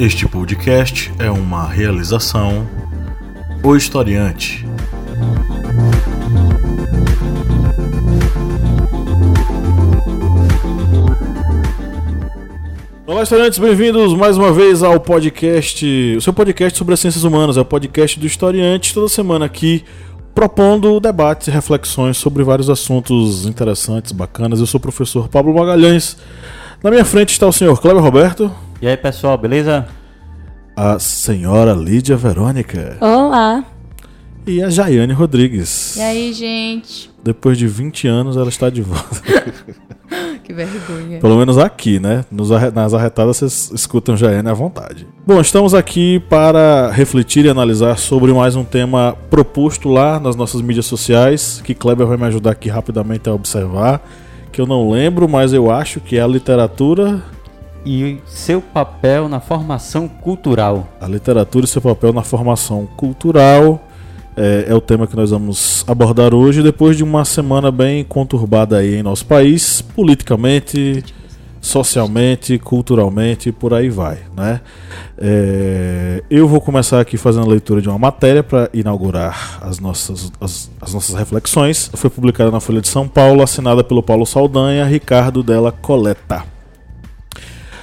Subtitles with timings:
[0.00, 2.66] Este podcast é uma realização
[3.62, 4.66] O Historiante.
[13.06, 17.58] Olá, historiantes, bem-vindos mais uma vez ao podcast, o seu podcast sobre as ciências humanas,
[17.58, 19.84] é o podcast do Historiante, toda semana aqui
[20.34, 24.60] propondo debates e reflexões sobre vários assuntos interessantes, bacanas.
[24.60, 26.16] Eu sou o professor Pablo Magalhães.
[26.82, 28.50] Na minha frente está o senhor Cleber Roberto.
[28.82, 29.86] E aí, pessoal, beleza?
[30.74, 32.96] A senhora Lídia Verônica.
[32.98, 33.62] Olá.
[34.46, 35.96] E a Jaiane Rodrigues.
[35.96, 37.10] E aí, gente?
[37.22, 39.20] Depois de 20 anos, ela está de volta.
[40.42, 41.18] que vergonha.
[41.20, 42.24] Pelo menos aqui, né?
[42.30, 45.06] Nos, nas arretadas vocês escutam Jaiane à vontade.
[45.26, 50.62] Bom, estamos aqui para refletir e analisar sobre mais um tema proposto lá nas nossas
[50.62, 54.00] mídias sociais, que Kleber vai me ajudar aqui rapidamente a observar,
[54.50, 57.22] que eu não lembro, mas eu acho que é a literatura
[57.84, 60.88] e seu papel na formação cultural.
[61.00, 63.80] A literatura e seu papel na formação cultural
[64.36, 68.78] é, é, o tema que nós vamos abordar hoje, depois de uma semana bem conturbada
[68.78, 71.04] aí em nosso país, politicamente,
[71.60, 74.60] socialmente, culturalmente por aí vai, né?
[75.18, 80.32] É, eu vou começar aqui fazendo a leitura de uma matéria para inaugurar as nossas,
[80.40, 81.90] as, as, nossas reflexões.
[81.92, 86.59] Foi publicada na Folha de São Paulo, assinada pelo Paulo Saldanha, Ricardo Della Coleta.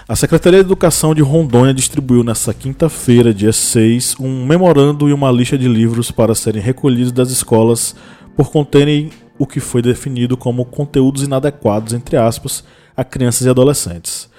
[0.09, 5.29] A Secretaria de Educação de Rondônia distribuiu nesta quinta-feira, dia 6, um memorando e uma
[5.29, 7.93] lista de livros para serem recolhidos das escolas
[8.33, 12.63] por conterem o que foi definido como conteúdos inadequados, entre aspas,
[12.95, 14.29] a crianças e adolescentes.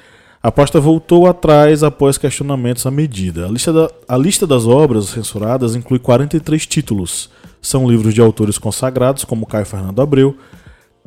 [0.42, 3.44] A pasta voltou atrás após questionamentos à medida.
[3.44, 7.28] A lista, da, a lista das obras censuradas inclui 43 títulos.
[7.60, 10.34] São livros de autores consagrados como Caio Fernando Abreu,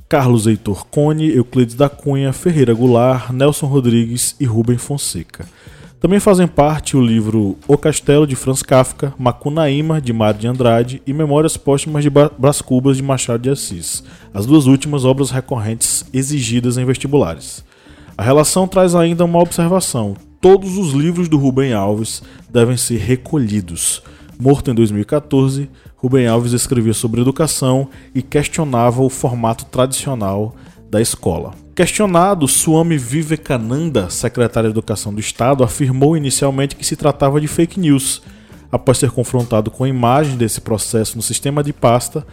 [0.07, 5.45] Carlos Heitor Cone, Euclides da Cunha, Ferreira Goulart, Nelson Rodrigues e Rubem Fonseca.
[6.01, 11.01] Também fazem parte o livro O Castelo, de Franz Kafka, Macunaíma, de Mário de Andrade
[11.05, 16.03] e Memórias Póstumas de Brás Cubas, de Machado de Assis, as duas últimas obras recorrentes
[16.11, 17.63] exigidas em vestibulares.
[18.17, 24.01] A relação traz ainda uma observação: todos os livros do Rubem Alves devem ser recolhidos.
[24.39, 25.69] Morto em 2014,
[26.01, 30.55] Rubem Alves escrevia sobre educação e questionava o formato tradicional
[30.89, 31.53] da escola.
[31.75, 37.79] Questionado, Swami Vivekananda, secretário de Educação do Estado, afirmou inicialmente que se tratava de fake
[37.79, 38.23] news.
[38.71, 42.25] Após ser confrontado com a imagem desse processo no sistema de pasta,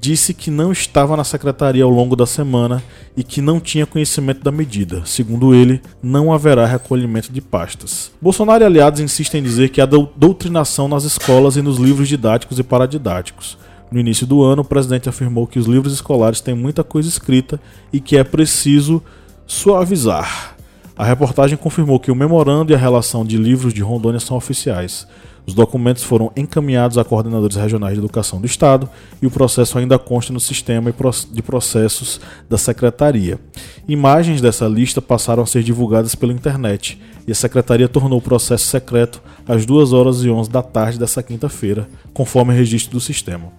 [0.00, 2.82] disse que não estava na secretaria ao longo da semana
[3.16, 5.02] e que não tinha conhecimento da medida.
[5.04, 8.12] Segundo ele, não haverá recolhimento de pastas.
[8.20, 12.58] Bolsonaro e aliados insistem em dizer que há doutrinação nas escolas e nos livros didáticos
[12.58, 13.58] e paradidáticos.
[13.90, 17.60] No início do ano, o presidente afirmou que os livros escolares têm muita coisa escrita
[17.92, 19.02] e que é preciso
[19.46, 20.56] suavizar.
[20.96, 25.06] A reportagem confirmou que o memorando e a relação de livros de Rondônia são oficiais.
[25.46, 28.88] Os documentos foram encaminhados a coordenadores regionais de educação do Estado
[29.22, 30.92] e o processo ainda consta no sistema
[31.30, 32.20] de processos
[32.50, 33.38] da Secretaria.
[33.86, 38.66] Imagens dessa lista passaram a ser divulgadas pela internet e a Secretaria tornou o processo
[38.66, 43.52] secreto às 2 horas e 11 da tarde dessa quinta-feira, conforme registro do sistema.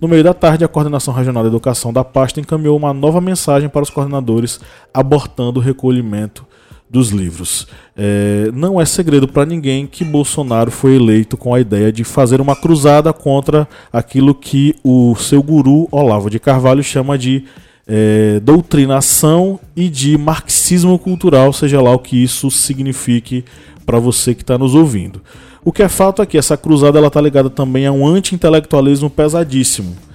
[0.00, 3.68] No meio da tarde, a Coordenação Regional de Educação da pasta encaminhou uma nova mensagem
[3.68, 4.58] para os coordenadores
[4.92, 6.44] abortando o recolhimento
[6.90, 7.66] dos livros.
[7.96, 12.40] É, não é segredo para ninguém que Bolsonaro foi eleito com a ideia de fazer
[12.40, 17.44] uma cruzada contra aquilo que o seu guru Olavo de Carvalho chama de
[17.86, 23.44] é, doutrinação e de marxismo cultural, seja lá o que isso signifique
[23.84, 25.22] para você que está nos ouvindo.
[25.64, 30.07] O que é fato é que essa cruzada está ligada também a um anti-intelectualismo pesadíssimo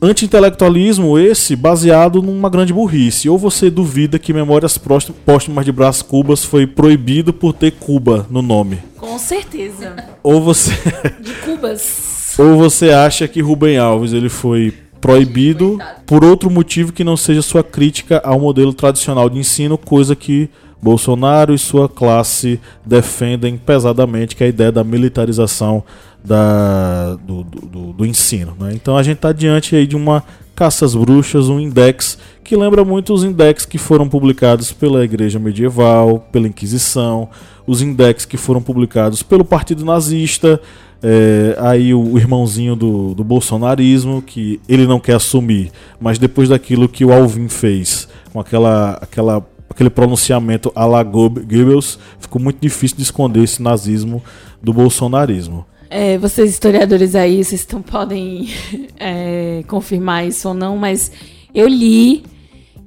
[0.00, 3.28] Anti-intelectualismo esse baseado numa grande burrice.
[3.28, 8.42] Ou você duvida que Memórias Póstumas de Brás Cubas foi proibido por ter Cuba no
[8.42, 8.78] nome.
[8.98, 9.96] Com certeza.
[10.22, 10.72] Ou você...
[11.20, 12.34] De Cubas.
[12.38, 17.42] Ou você acha que Rubem Alves ele foi proibido por outro motivo que não seja
[17.42, 20.48] sua crítica ao modelo tradicional de ensino, coisa que
[20.80, 25.84] Bolsonaro e sua classe defendem pesadamente, que é a ideia da militarização
[26.24, 28.56] da, do, do, do ensino.
[28.58, 28.72] Né?
[28.74, 30.24] Então a gente está diante aí de uma
[30.54, 35.38] caça às bruxas, um index que lembra muito os index que foram publicados pela Igreja
[35.38, 37.28] Medieval, pela Inquisição,
[37.66, 40.60] os index que foram publicados pelo Partido Nazista,
[41.02, 45.70] é, aí o, irmãozinho do, do, bolsonarismo, que ele não quer assumir,
[46.00, 51.98] mas depois daquilo que o Alvin fez, com aquela, aquela, aquele pronunciamento a la Goebbels,
[52.18, 54.22] ficou muito difícil de esconder esse nazismo
[54.62, 55.66] do bolsonarismo.
[55.90, 58.48] É, vocês historiadores aí, vocês estão, podem
[58.98, 61.12] é, confirmar isso ou não, mas
[61.54, 62.24] eu li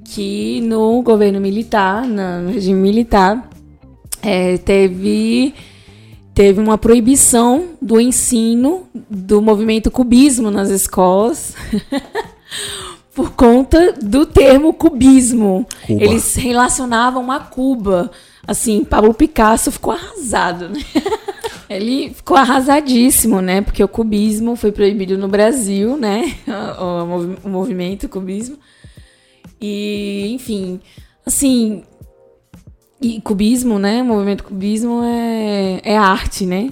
[0.04, 3.48] que no governo militar, no regime militar,
[4.22, 5.54] é, teve
[6.34, 11.54] teve uma proibição do ensino do movimento cubismo nas escolas.
[13.18, 15.66] por conta do termo cubismo.
[15.84, 16.04] Cuba.
[16.04, 18.12] Eles relacionavam a Cuba.
[18.46, 20.78] Assim, Pablo Picasso ficou arrasado, né?
[21.68, 23.60] Ele ficou arrasadíssimo, né?
[23.60, 26.34] Porque o cubismo foi proibido no Brasil, né?
[26.80, 28.56] O, o movimento cubismo.
[29.60, 30.80] E, enfim,
[31.26, 31.82] assim.
[33.00, 34.02] E cubismo, né?
[34.02, 36.70] O movimento cubismo é, é arte, né?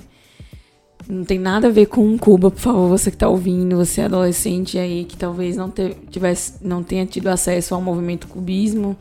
[1.08, 4.04] Não tem nada a ver com Cuba, por favor, você que tá ouvindo, você é
[4.06, 8.96] adolescente aí que talvez não, te- tivesse, não tenha tido acesso ao movimento cubismo,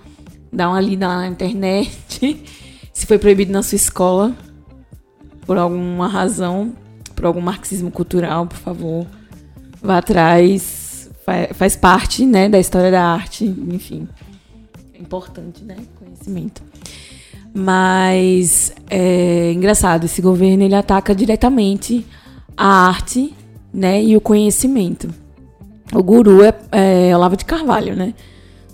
[0.54, 1.90] dá uma lida na internet.
[2.94, 4.36] Se foi proibido na sua escola,
[5.46, 6.74] por alguma razão,
[7.16, 9.06] por algum marxismo cultural, por favor,
[9.82, 11.10] vá atrás.
[11.26, 14.08] Fa- Faz parte, né, da história da arte, enfim.
[14.94, 16.62] É importante, né, conhecimento.
[17.54, 22.06] Mas é engraçado, esse governo ele ataca diretamente
[22.58, 23.34] a arte,
[23.74, 25.10] né, e o conhecimento.
[25.94, 28.14] O guru é, é Olavo de Carvalho, né?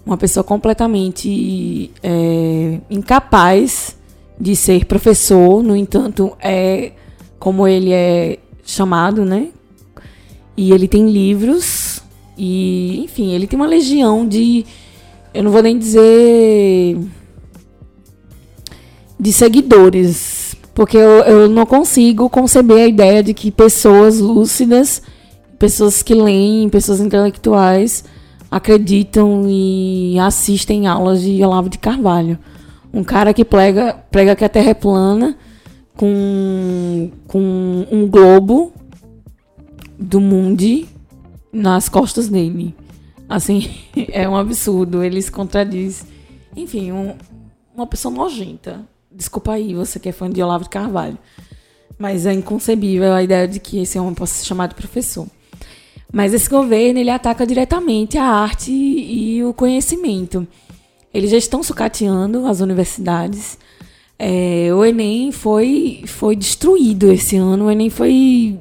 [0.05, 3.95] Uma pessoa completamente é, incapaz
[4.41, 6.93] de ser professor, no entanto, é
[7.37, 9.49] como ele é chamado, né?
[10.57, 12.01] E ele tem livros
[12.35, 14.65] e, enfim, ele tem uma legião de
[15.31, 16.97] eu não vou nem dizer
[19.19, 25.03] de seguidores, porque eu, eu não consigo conceber a ideia de que pessoas lúcidas,
[25.59, 28.03] pessoas que leem, pessoas intelectuais
[28.49, 32.39] acreditam e assistem aulas de Olavo de Carvalho.
[32.93, 35.37] Um cara que prega, prega que a Terra é plana
[35.95, 38.73] com, com um globo
[39.97, 40.87] do mundo
[41.53, 42.75] nas costas dele.
[43.29, 43.69] Assim,
[44.11, 46.05] é um absurdo, ele se contradiz.
[46.55, 47.15] Enfim, um-
[47.73, 48.81] uma pessoa nojenta.
[49.09, 51.17] Desculpa aí, você que é fã de Olavo de Carvalho.
[51.97, 55.27] Mas é inconcebível a ideia de que esse homem possa ser chamado professor.
[56.11, 60.45] Mas esse governo, ele ataca diretamente a arte e o conhecimento.
[61.13, 63.57] Eles já estão sucateando as universidades.
[64.17, 67.65] É, o Enem foi, foi destruído esse ano.
[67.65, 68.57] O Enem foi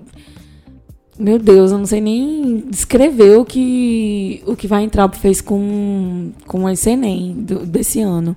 [1.19, 6.31] meu Deus, eu não sei nem descrever o que, o que vai entrar fez com,
[6.47, 8.35] com esse Enem do- desse ano.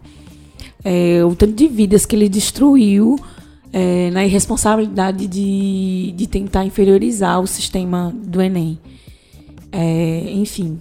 [0.84, 3.16] É, o tanto de vidas que ele destruiu
[3.72, 8.78] é, na irresponsabilidade de, de tentar inferiorizar o sistema do Enem.
[9.72, 10.78] É, enfim.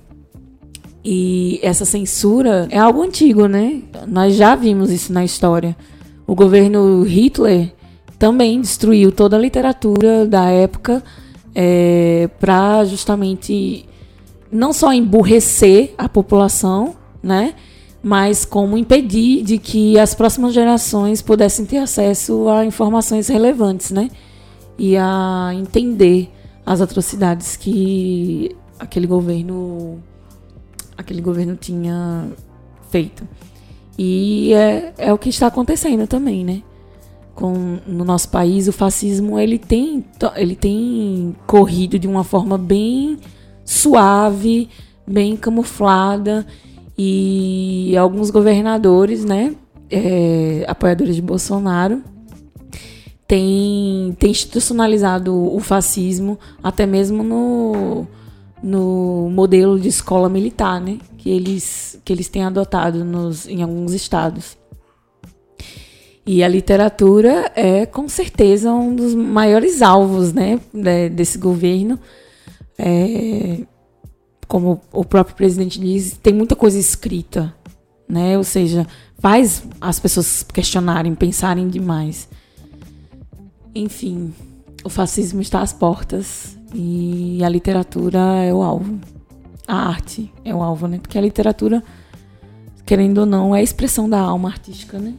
[1.05, 3.83] E essa censura é algo antigo, né?
[4.07, 5.77] Nós já vimos isso na história.
[6.27, 7.73] O governo Hitler
[8.19, 11.03] também destruiu toda a literatura da época
[12.39, 13.85] para justamente
[14.51, 17.55] não só emburrecer a população, né?
[18.01, 24.09] Mas como impedir de que as próximas gerações pudessem ter acesso a informações relevantes, né?
[24.79, 26.31] E a entender
[26.65, 29.99] as atrocidades que aquele governo
[30.97, 32.29] aquele governo tinha
[32.91, 33.27] feito.
[33.99, 36.63] E é, é o que está acontecendo também, né?
[37.35, 40.05] Com, no nosso país, o fascismo ele tem,
[40.37, 43.19] ele tem corrido de uma forma bem
[43.65, 44.69] suave,
[45.07, 46.47] bem camuflada.
[46.97, 49.55] E alguns governadores, né,
[49.91, 52.03] é, apoiadores de Bolsonaro,
[53.27, 58.07] têm têm institucionalizado o fascismo até mesmo no,
[58.63, 60.99] no modelo de escola militar, né?
[61.19, 64.57] Que eles, que eles têm adotado nos, em alguns estados.
[66.25, 70.61] E a literatura é com certeza um dos maiores alvos, né?
[70.73, 71.99] de- desse governo.
[72.79, 73.61] É,
[74.47, 77.55] como o próprio presidente diz, tem muita coisa escrita,
[78.09, 78.37] né?
[78.39, 78.87] Ou seja,
[79.19, 82.29] faz as pessoas questionarem, pensarem demais.
[83.75, 84.33] Enfim,
[84.85, 88.99] o fascismo está às portas e a literatura é o alvo.
[89.67, 90.99] A arte é o alvo, né?
[91.01, 91.83] Porque a literatura,
[92.85, 95.15] querendo ou não, é a expressão da alma artística, né?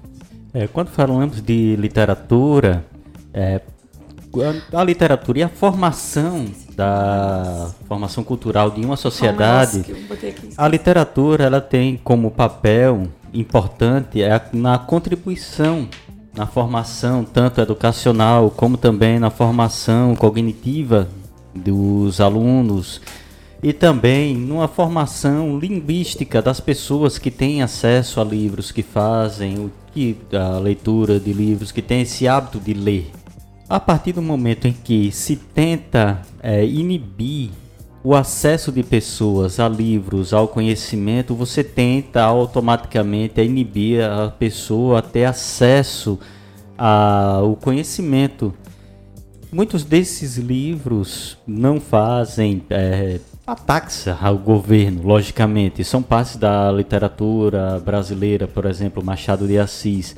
[0.53, 2.85] É, quando falamos de literatura,
[3.33, 3.61] é,
[4.71, 6.45] a literatura e a formação
[6.75, 9.85] da formação cultural de uma sociedade,
[10.57, 15.87] a literatura ela tem como papel importante é na contribuição
[16.35, 21.07] na formação tanto educacional como também na formação cognitiva
[21.53, 23.01] dos alunos
[23.61, 30.17] e também numa formação linguística das pessoas que têm acesso a livros, que fazem que
[30.33, 33.11] a leitura de livros, que têm esse hábito de ler.
[33.69, 37.51] A partir do momento em que se tenta eh, inibir
[38.03, 45.01] o acesso de pessoas a livros, ao conhecimento, você tenta automaticamente inibir a pessoa a
[45.01, 46.19] ter acesso
[46.77, 48.53] ao conhecimento.
[49.53, 55.83] Muitos desses livros não fazem é, ataques ao governo, logicamente.
[55.83, 60.15] São partes da literatura brasileira, por exemplo, Machado de Assis.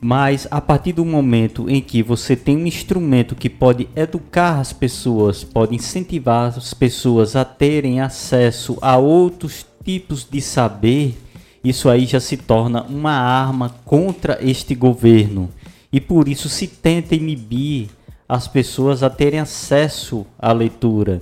[0.00, 4.72] Mas a partir do momento em que você tem um instrumento que pode educar as
[4.72, 11.16] pessoas, pode incentivar as pessoas a terem acesso a outros tipos de saber,
[11.62, 15.48] isso aí já se torna uma arma contra este governo.
[15.92, 17.88] E por isso se tenta inibir
[18.32, 21.20] as pessoas a terem acesso à leitura.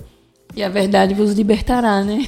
[0.55, 2.25] E a verdade vos libertará, né?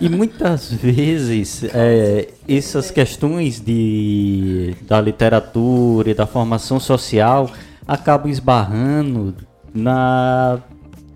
[0.00, 7.52] e muitas vezes é, essas questões de, da literatura e da formação social
[7.86, 9.32] acabam esbarrando
[9.72, 10.58] na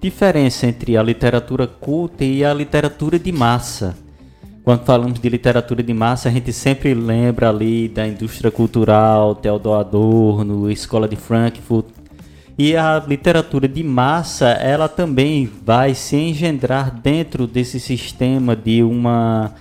[0.00, 3.96] diferença entre a literatura culta e a literatura de massa.
[4.62, 9.80] Quando falamos de literatura de massa, a gente sempre lembra ali da indústria cultural, Theodor
[9.80, 12.03] Adorno, Escola de Frankfurt.
[12.56, 19.52] E a literatura de massa, ela também vai se engendrar dentro desse sistema de uma,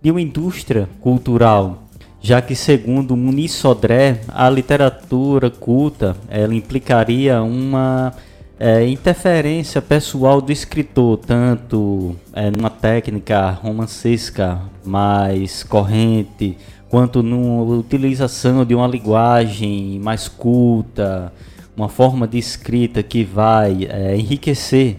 [0.00, 1.82] de uma indústria cultural.
[2.20, 8.14] Já que, segundo Muniz Sodré, a literatura culta ela implicaria uma
[8.60, 16.56] é, interferência pessoal do escritor, tanto é, numa técnica romancesca mais corrente,
[16.88, 21.32] quanto numa utilização de uma linguagem mais culta,
[21.76, 24.96] uma forma de escrita que vai é, enriquecer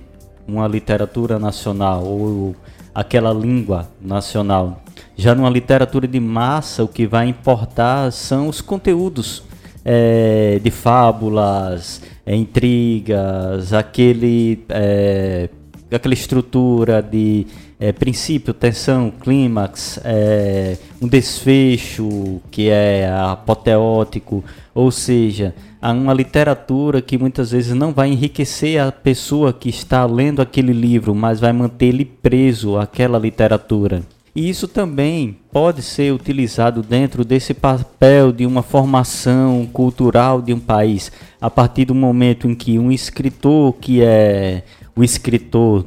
[0.48, 2.56] uma literatura nacional ou
[2.94, 4.82] aquela língua nacional.
[5.16, 9.44] Já numa literatura de massa, o que vai importar são os conteúdos
[9.84, 15.50] é, de fábulas, é, intrigas, aquele, é,
[15.96, 17.48] aquela estrutura de
[17.80, 27.02] é, princípio, tensão, clímax, é, um desfecho que é apoteótico, ou seja, há uma literatura
[27.02, 31.54] que muitas vezes não vai enriquecer a pessoa que está lendo aquele livro, mas vai
[31.54, 34.02] manter ele preso àquela literatura.
[34.36, 40.60] E isso também pode ser utilizado dentro desse papel de uma formação cultural de um
[40.60, 44.62] país, a partir do momento em que um escritor que é
[44.98, 45.86] o escritor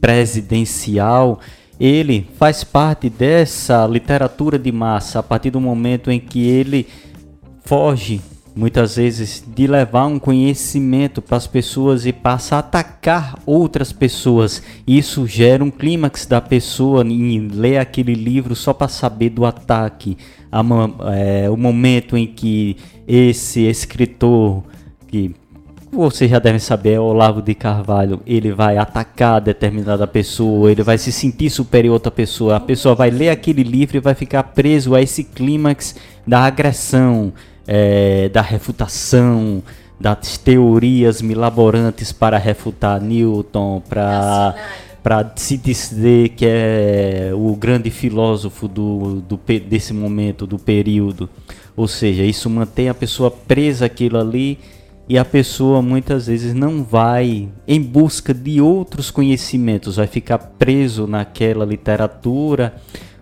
[0.00, 1.40] presidencial,
[1.78, 6.86] ele faz parte dessa literatura de massa, a partir do momento em que ele
[7.64, 8.20] foge
[8.54, 14.62] muitas vezes de levar um conhecimento para as pessoas e passa a atacar outras pessoas.
[14.86, 20.18] Isso gera um clímax da pessoa em ler aquele livro só para saber do ataque.
[21.14, 22.76] É, o momento em que
[23.06, 24.64] esse escritor,
[25.06, 25.34] que
[25.92, 30.96] você já deve saber, é Olavo de Carvalho, ele vai atacar determinada pessoa, ele vai
[30.96, 34.42] se sentir superior a outra pessoa, a pessoa vai ler aquele livro e vai ficar
[34.42, 37.32] preso a esse clímax da agressão,
[37.66, 39.62] é, da refutação,
[39.98, 44.54] das teorias milaborantes para refutar Newton, para
[45.02, 51.28] para se dizer que é o grande filósofo do, do, desse momento, do período.
[51.74, 54.58] Ou seja, isso mantém a pessoa presa aquilo ali
[55.10, 61.04] e a pessoa muitas vezes não vai em busca de outros conhecimentos, vai ficar preso
[61.04, 62.76] naquela literatura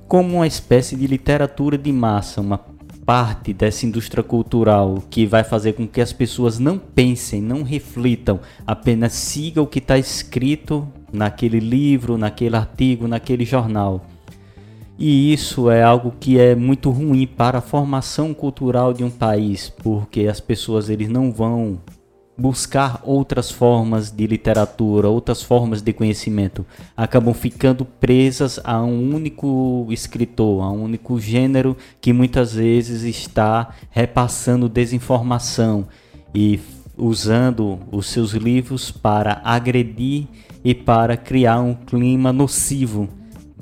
[0.07, 2.59] como uma espécie de literatura de massa, uma
[3.07, 8.39] parte dessa indústria cultural que vai fazer com que as pessoas não pensem, não reflitam,
[8.67, 14.05] apenas sigam o que está escrito naquele livro, naquele artigo, naquele jornal.
[14.99, 19.73] E isso é algo que é muito ruim para a formação cultural de um país,
[19.83, 21.79] porque as pessoas eles não vão
[22.37, 29.87] buscar outras formas de literatura, outras formas de conhecimento, acabam ficando presas a um único
[29.91, 35.87] escritor, a um único gênero que muitas vezes está repassando desinformação
[36.35, 36.59] e
[36.97, 40.27] usando os seus livros para agredir
[40.65, 43.09] e para criar um clima nocivo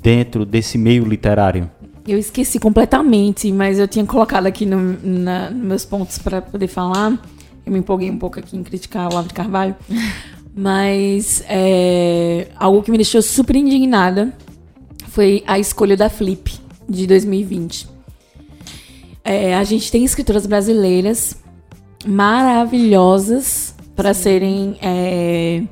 [0.07, 1.69] dentro desse meio literário.
[2.07, 6.67] Eu esqueci completamente, mas eu tinha colocado aqui no, na, nos meus pontos para poder
[6.67, 7.21] falar
[7.65, 9.75] eu me empolguei um pouco aqui em criticar o Olavo de Carvalho.
[10.55, 14.33] Mas é, algo que me deixou super indignada
[15.09, 16.49] foi a escolha da Flip
[16.87, 17.89] de 2020.
[19.21, 21.35] É, a gente tem escritoras brasileiras
[22.05, 25.63] maravilhosas para serem é,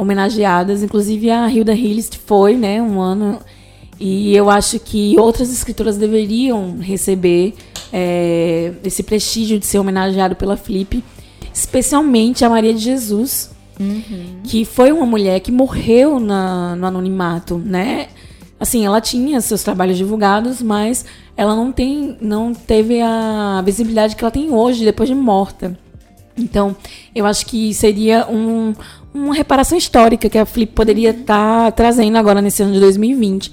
[0.00, 0.82] homenageadas.
[0.82, 3.38] Inclusive a Hilda Hillist foi, né, um ano.
[3.98, 7.54] E eu acho que outras escritoras deveriam receber
[7.92, 11.04] é, esse prestígio de ser homenageado pela Flip,
[11.52, 14.40] especialmente a Maria de Jesus, uhum.
[14.42, 18.08] que foi uma mulher que morreu na, no anonimato, né?
[18.58, 21.04] Assim, ela tinha seus trabalhos divulgados, mas
[21.36, 25.78] ela não tem, não teve a visibilidade que ela tem hoje depois de morta.
[26.36, 26.74] Então,
[27.14, 28.74] eu acho que seria um,
[29.12, 33.52] uma reparação histórica que a Flip poderia estar tá trazendo agora nesse ano de 2020.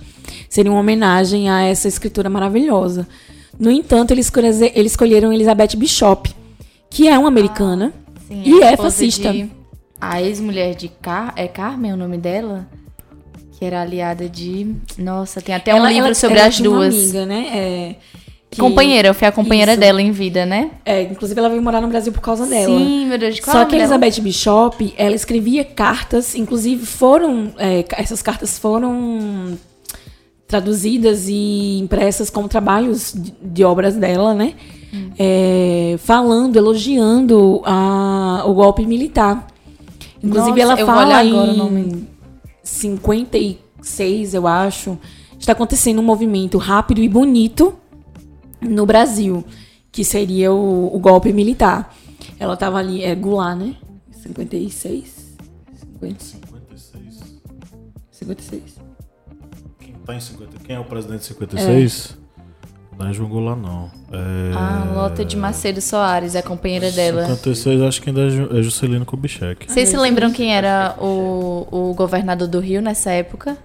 [0.50, 3.08] Seria uma homenagem a essa escritura maravilhosa.
[3.60, 4.32] No entanto, eles,
[4.74, 6.34] eles escolheram Elizabeth Bishop,
[6.90, 9.32] que é uma americana ah, sim, e é fascista.
[9.32, 9.50] De,
[10.00, 12.68] a ex-mulher de Car é Carmen o nome dela?
[13.58, 14.76] Que era aliada de.
[14.98, 16.94] Nossa, tem até um ela, livro ela, sobre ela as duas.
[16.94, 17.48] Uma amiga, né?
[17.52, 17.96] É,
[18.50, 18.62] que...
[18.62, 19.82] Companheira, eu fui a companheira Isso.
[19.82, 20.72] dela em vida, né?
[20.86, 22.66] É, inclusive ela veio morar no Brasil por causa dela.
[22.66, 24.22] Sim, meu Deus, qual Só que Elizabeth?
[24.22, 27.52] Bishop, ela escrevia cartas, inclusive foram.
[27.58, 29.58] É, essas cartas foram
[30.48, 34.54] traduzidas e impressas como trabalhos de, de obras dela, né?
[34.94, 35.10] Hum.
[35.20, 39.46] É, falando, elogiando a, o golpe militar.
[40.24, 42.08] Inclusive, Nossa, ela fala em
[42.64, 44.98] 56, eu acho,
[45.38, 47.76] está acontecendo um movimento rápido e bonito
[48.62, 49.44] no Brasil,
[49.92, 51.96] que seria o, o golpe militar.
[52.40, 53.76] Ela estava ali, é Goulart, né?
[54.12, 55.38] 56?
[55.92, 56.42] 56.
[58.12, 58.62] 56.
[59.80, 62.18] Quem, tá em 50, quem é o presidente de 56?
[62.24, 62.28] É.
[62.98, 63.92] Não é João Goulart, não.
[64.12, 64.54] É...
[64.56, 67.28] Ah, Lota de Macedo Soares, é a companheira dela.
[67.28, 68.22] 56, acho que ainda
[68.58, 69.72] é Juscelino Kubitschek.
[69.72, 73.56] Vocês se lembram quem era o, o governador do Rio nessa época?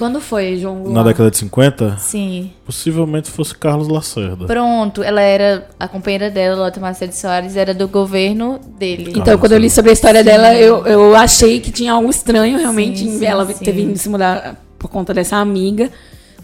[0.00, 0.94] Quando foi, João Goulart?
[0.94, 1.98] Na década de 50?
[1.98, 2.52] Sim.
[2.64, 4.46] Possivelmente fosse Carlos Lacerda.
[4.46, 9.12] Pronto, ela era a companheira dela, Lota Macedo Soares, era do governo dele.
[9.14, 10.24] Então, quando eu li sobre a história sim.
[10.24, 14.08] dela, eu, eu achei que tinha algo estranho realmente sim, sim, ela ter vindo se
[14.08, 15.90] mudar por conta dessa amiga.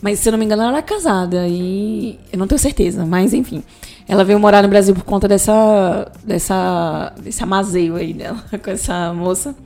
[0.03, 3.33] Mas se eu não me engano, ela era casada e eu não tenho certeza, mas
[3.33, 3.65] enfim.
[4.07, 9.15] Ela veio morar no Brasil por conta dessa dessa desse amazeio aí dela com essa
[9.15, 9.57] moça.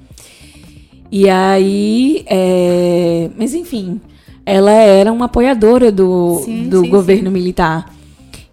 [1.11, 3.31] E aí, é...
[3.37, 4.01] mas enfim,
[4.47, 7.35] ela era uma apoiadora do, sim, do sim, governo sim.
[7.35, 7.93] militar.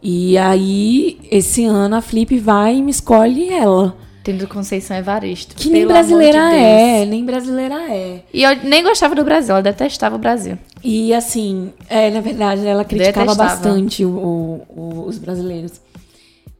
[0.02, 3.96] E aí, esse ano a Flip vai e me escolhe ela.
[4.24, 5.56] Tendo Conceição Evaristo.
[5.56, 8.24] Que nem brasileira de é, nem brasileira é.
[8.34, 10.58] E eu nem gostava do Brasil, ela detestava o Brasil.
[10.84, 13.50] E assim, é, na verdade, ela criticava detestava.
[13.50, 15.80] bastante o, o, os brasileiros.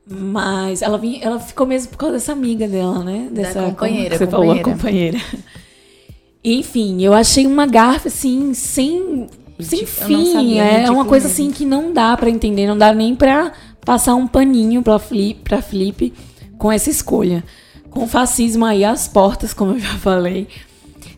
[0.10, 3.28] Mas ela, vinha, ela ficou mesmo por causa dessa amiga dela, né?
[3.30, 4.18] Dessa da companheira.
[4.18, 4.64] Você companheira.
[4.64, 5.20] falou, a companheira.
[6.50, 9.28] Enfim, eu achei uma garfa assim, sem,
[9.60, 10.58] sem fim.
[10.60, 13.52] É uma coisa assim que não dá para entender, não dá nem pra
[13.84, 16.14] passar um paninho pra Flip, pra Flip
[16.58, 17.44] com essa escolha.
[17.90, 20.48] Com o fascismo aí às portas, como eu já falei,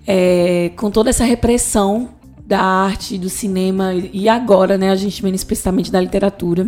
[0.07, 2.09] é, com toda essa repressão
[2.43, 6.67] da arte, do cinema e agora, né, a gente vendo especificamente da literatura,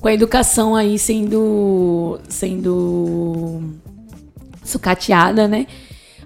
[0.00, 3.60] com a educação aí sendo sendo
[4.64, 5.66] sucateada, né?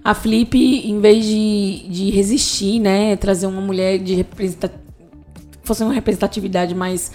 [0.02, 4.90] A Flip, em vez de, de resistir, né, trazer uma mulher de representatividade,
[5.62, 7.12] fosse uma representatividade mais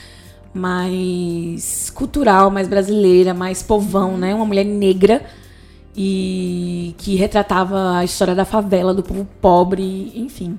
[0.54, 4.34] mais cultural, mais brasileira, mais povão, né?
[4.34, 5.22] Uma mulher negra
[5.96, 10.58] e que retratava a história da favela, do povo pobre, enfim.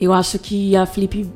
[0.00, 1.28] Eu acho que a Felipe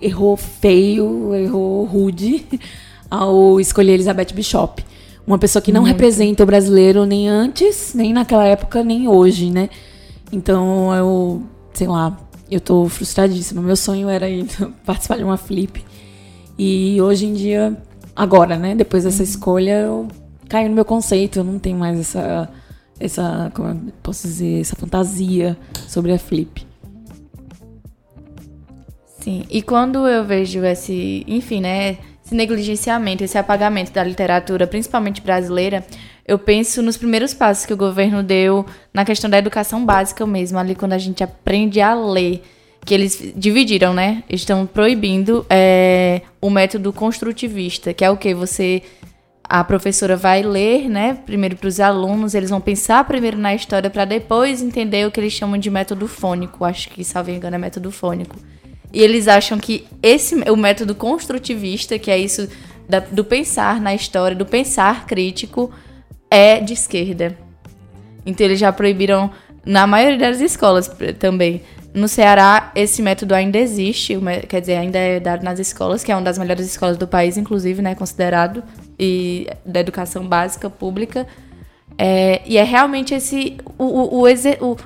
[0.00, 2.46] errou feio, errou rude
[3.10, 4.82] ao escolher Elizabeth Bishop.
[5.28, 5.92] Uma pessoa que não Muito.
[5.92, 9.68] representa o brasileiro nem antes, nem naquela época, nem hoje, né?
[10.32, 11.42] Então eu,
[11.74, 12.18] sei lá,
[12.50, 13.60] eu tô frustradíssima.
[13.60, 14.46] Meu sonho era ir
[14.86, 15.84] participar de uma flip.
[16.58, 17.76] E hoje em dia,
[18.16, 18.74] agora, né?
[18.74, 19.28] Depois dessa uhum.
[19.28, 20.08] escolha, eu
[20.48, 21.40] caio no meu conceito.
[21.40, 22.48] Eu não tenho mais essa,
[22.98, 26.66] essa, como eu posso dizer, essa fantasia sobre a flip.
[29.20, 29.44] Sim.
[29.50, 31.98] E quando eu vejo esse, enfim, né?
[32.28, 35.82] Esse negligenciamento, esse apagamento da literatura, principalmente brasileira,
[36.26, 40.58] eu penso nos primeiros passos que o governo deu na questão da educação básica mesmo,
[40.58, 42.42] ali quando a gente aprende a ler
[42.84, 44.22] que eles dividiram, né?
[44.28, 48.82] Estão proibindo é, o método construtivista, que é o que você
[49.42, 51.14] a professora vai ler, né?
[51.24, 55.18] Primeiro para os alunos, eles vão pensar primeiro na história para depois entender o que
[55.18, 56.62] eles chamam de método fônico.
[56.62, 58.36] Acho que, salvo engano, é método fônico.
[58.98, 62.48] E eles acham que esse o método construtivista, que é isso
[62.88, 65.70] da, do pensar na história, do pensar crítico,
[66.28, 67.38] é de esquerda.
[68.26, 69.30] Então eles já proibiram
[69.64, 71.62] na maioria das escolas também.
[71.94, 76.16] No Ceará, esse método ainda existe, quer dizer, ainda é dado nas escolas, que é
[76.16, 78.64] uma das melhores escolas do país, inclusive, né, considerado,
[78.98, 81.24] e da educação básica pública.
[81.96, 84.76] É, e é realmente esse o, o, o, o,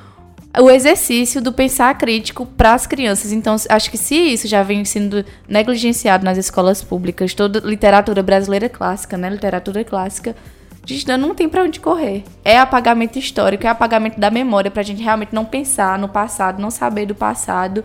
[0.60, 3.32] o exercício do pensar crítico para as crianças.
[3.32, 8.68] Então, acho que se isso já vem sendo negligenciado nas escolas públicas, toda literatura brasileira
[8.68, 10.36] clássica, né, literatura clássica,
[10.82, 12.24] a gente não tem para onde correr.
[12.44, 16.70] É apagamento histórico, é apagamento da memória pra gente realmente não pensar no passado, não
[16.70, 17.84] saber do passado.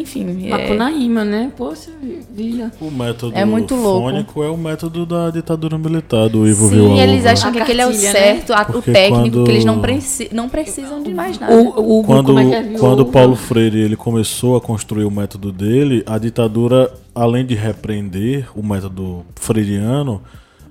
[0.00, 0.46] Enfim.
[0.46, 1.50] É, Macunaíma, né?
[1.56, 1.90] Poxa
[2.34, 2.72] vida.
[2.80, 4.00] O método É muito louco.
[4.10, 7.58] fônico é o método da ditadura militar, do Ivo sim, Vilas eles acham A que
[7.60, 7.94] aquele é o né?
[7.96, 11.54] certo, a- o Porque técnico, quando- que eles não, preci não precisam de mais nada.
[11.54, 12.78] O, o Quando, como é que é?
[12.78, 18.48] Quando Paulo Freire ele começou a construir o método dele, a ditadura, além de repreender
[18.54, 20.20] o método freiriano,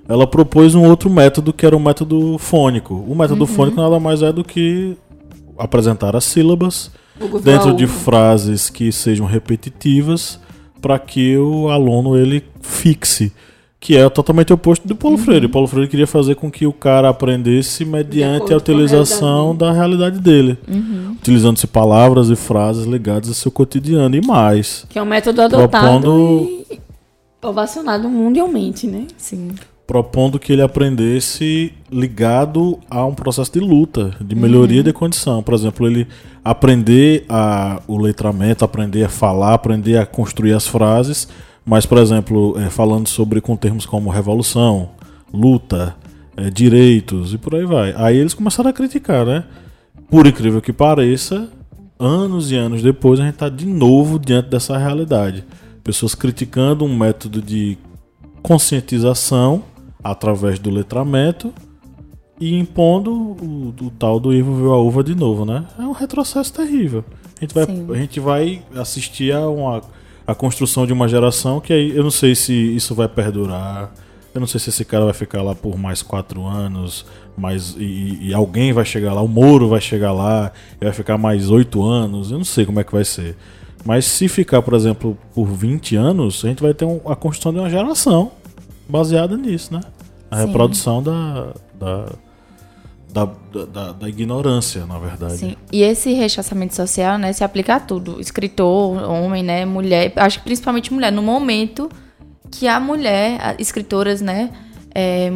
[0.08, 2.94] ela propôs um outro método que era o método fônico.
[3.06, 4.96] O método fônico nada mais é do que
[5.58, 6.90] apresentar as sílabas
[7.42, 10.38] dentro de frases que sejam repetitivas
[10.80, 13.32] para que o aluno ele fixe,
[13.80, 15.48] que é totalmente oposto do Paulo Freire.
[15.48, 20.20] Paulo Freire queria fazer com que o cara aprendesse mediante a utilização realidade da realidade
[20.20, 20.58] dele,
[21.20, 24.84] utilizando-se palavras e frases ligadas ao seu cotidiano e mais.
[24.88, 26.80] Que é um método adotado Propondo- e
[27.42, 29.06] ovacionado mundialmente, né?
[29.16, 29.50] Sim.
[29.88, 35.42] Propondo que ele aprendesse ligado a um processo de luta, de melhoria de condição.
[35.42, 36.06] Por exemplo, ele
[36.44, 41.26] aprender a, o letramento, aprender a falar, aprender a construir as frases,
[41.64, 44.90] mas, por exemplo, eh, falando sobre com termos como revolução,
[45.32, 45.96] luta,
[46.36, 47.94] eh, direitos e por aí vai.
[47.96, 49.44] Aí eles começaram a criticar, né?
[50.10, 51.48] Por incrível que pareça,
[51.98, 55.44] anos e anos depois a gente está de novo diante dessa realidade.
[55.82, 57.78] Pessoas criticando um método de
[58.42, 59.64] conscientização
[60.10, 61.52] através do letramento
[62.40, 65.66] e impondo o, o tal do Ivo viu a uva de novo, né?
[65.78, 67.04] É um retrocesso terrível.
[67.36, 67.86] A gente vai, Sim.
[67.90, 69.82] a gente vai assistir a uma
[70.26, 73.90] a construção de uma geração que aí eu não sei se isso vai perdurar.
[74.34, 78.18] Eu não sei se esse cara vai ficar lá por mais quatro anos, mais e,
[78.28, 81.82] e alguém vai chegar lá, o Moro vai chegar lá, e vai ficar mais oito
[81.82, 82.30] anos.
[82.30, 83.36] Eu não sei como é que vai ser.
[83.86, 87.52] Mas se ficar, por exemplo, por 20 anos, a gente vai ter um- a construção
[87.52, 88.32] de uma geração
[88.86, 89.80] baseada nisso, né?
[90.30, 90.46] A Sim.
[90.46, 92.06] reprodução da da,
[93.12, 95.36] da, da, da- ignorância, na verdade.
[95.38, 95.56] Sim.
[95.72, 98.20] E esse rechaçamento social, né, se aplica a tudo.
[98.20, 101.88] Escritor, homem, né, mulher, acho que principalmente mulher, no momento
[102.50, 104.50] que a mulher, escritoras, né,
[104.94, 105.30] é,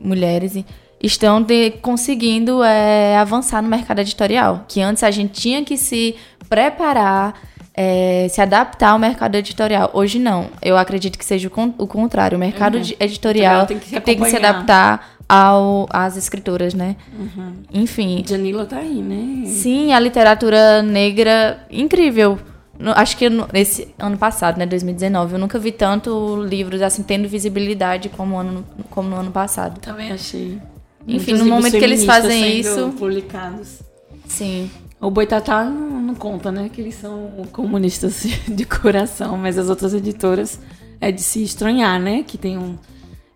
[0.00, 0.56] mulheres,
[1.02, 4.64] estão de- conseguindo é, avançar no mercado editorial.
[4.68, 6.14] Que antes a gente tinha que se
[6.48, 7.34] preparar,
[7.80, 9.88] é, se adaptar ao mercado editorial.
[9.94, 10.46] Hoje não.
[10.60, 12.34] Eu acredito que seja o, con- o contrário.
[12.36, 12.80] O mercado Uhum.
[12.80, 16.96] edi- editorial Tem que se tem que se adaptar ao, às escritoras, né?
[17.16, 17.52] Uhum.
[17.72, 19.46] Enfim, Janila tá aí, né?
[19.46, 22.36] Sim, a literatura negra incrível.
[22.76, 27.04] No- acho que no- esse ano passado, né, 2019, eu nunca vi tanto livros assim
[27.04, 29.78] tendo visibilidade como, ano, como no ano passado.
[29.80, 30.58] Também achei.
[31.06, 33.78] Enfim, Muitos no momento que eles fazem isso- publicados.
[34.26, 34.68] Sim.
[35.00, 36.68] O Boitatá não, não conta, né?
[36.68, 40.58] Que eles são comunistas de coração, mas as outras editoras
[41.00, 42.24] é de se estranhar, né?
[42.26, 42.78] Que tenham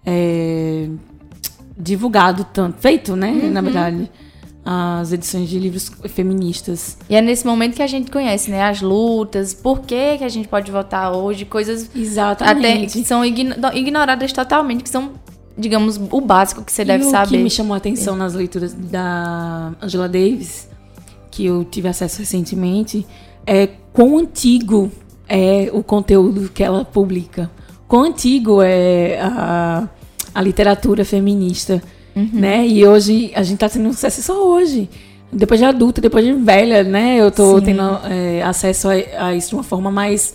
[0.04, 0.88] é,
[1.78, 3.30] divulgado tanto, feito, né?
[3.30, 3.50] Uhum.
[3.52, 4.10] Na verdade,
[4.64, 6.96] as edições de livros feministas.
[7.08, 10.28] E é nesse momento que a gente conhece, né, as lutas, por que, que a
[10.28, 12.92] gente pode votar hoje, coisas até Exatamente.
[12.98, 15.12] que são igno- ignoradas totalmente, que são,
[15.58, 17.36] digamos, o básico que você e deve o saber.
[17.36, 20.68] que me chamou a atenção nas leituras da Angela Davis,
[21.32, 23.04] que eu tive acesso recentemente,
[23.44, 24.92] é quão antigo
[25.26, 27.50] é o conteúdo que ela publica.
[27.88, 29.88] Quão antigo é a,
[30.34, 31.82] a literatura feminista,
[32.14, 32.66] né?
[32.66, 34.88] E hoje a gente tá tendo acesso só hoje.
[35.32, 37.16] Depois de adulta, depois de velha, né?
[37.16, 37.64] Eu tô Sim.
[37.64, 40.34] tendo é, acesso a, a isso de uma forma mais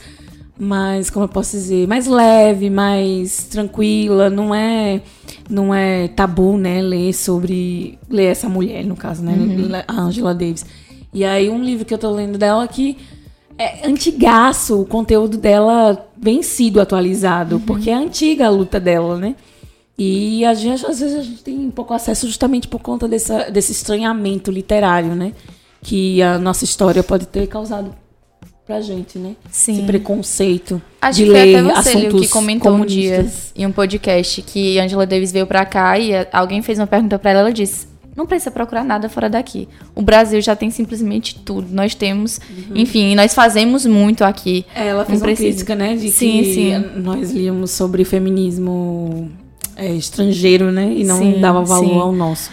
[0.60, 5.02] mais, como eu posso dizer, mais leve, mais tranquila, não é
[5.48, 9.34] não é tabu, né, ler sobre ler essa mulher, no caso, né,
[9.88, 10.66] a Angela Davis.
[11.18, 12.96] E aí um livro que eu tô lendo dela que
[13.58, 19.36] é antigaço, o conteúdo dela vem sido atualizado, porque é antiga a luta dela, né?
[19.98, 23.72] E a gente, às vezes a gente tem pouco acesso justamente por conta dessa, desse
[23.72, 25.34] estranhamento literário, né?
[25.82, 27.96] Que a nossa história pode ter causado
[28.64, 29.36] pra gente, né?
[29.50, 29.74] Sim.
[29.74, 33.52] Esse preconceito Acho de que ler até você, assuntos que comentou um dia comunistas.
[33.56, 37.32] em um podcast que Angela Davis veio pra cá e alguém fez uma pergunta pra
[37.32, 39.70] ela, ela disse: "Não precisa procurar nada fora daqui.
[39.94, 41.68] O Brasil já tem simplesmente tudo.
[41.72, 42.40] Nós temos,
[42.74, 44.66] enfim, nós fazemos muito aqui.
[44.74, 45.50] É, ela fez Não uma precisa.
[45.50, 45.96] crítica, né?
[45.96, 46.86] De Sim, que sim.
[46.96, 49.30] nós líamos sobre feminismo
[49.76, 50.92] é, estrangeiro, né?
[50.92, 52.00] E não Sim, dava valor sim.
[52.00, 52.50] ao nosso.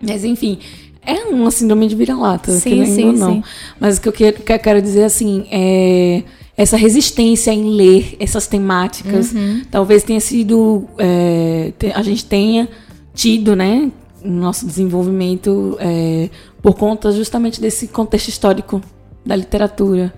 [0.00, 0.58] Mas, enfim,
[1.04, 3.32] é uma síndrome de vira-lata, Sim, querendo sim, não.
[3.34, 3.44] sim.
[3.80, 6.22] Mas o que eu quero, que eu quero dizer, assim, é
[6.56, 9.32] essa resistência em ler essas temáticas.
[9.32, 9.62] Uhum.
[9.70, 10.84] Talvez tenha sido...
[10.98, 12.68] é, a gente tenha
[13.14, 13.90] tido, né?
[14.24, 16.30] No nosso desenvolvimento é,
[16.62, 18.80] por conta justamente desse contexto histórico
[19.24, 20.12] da literatura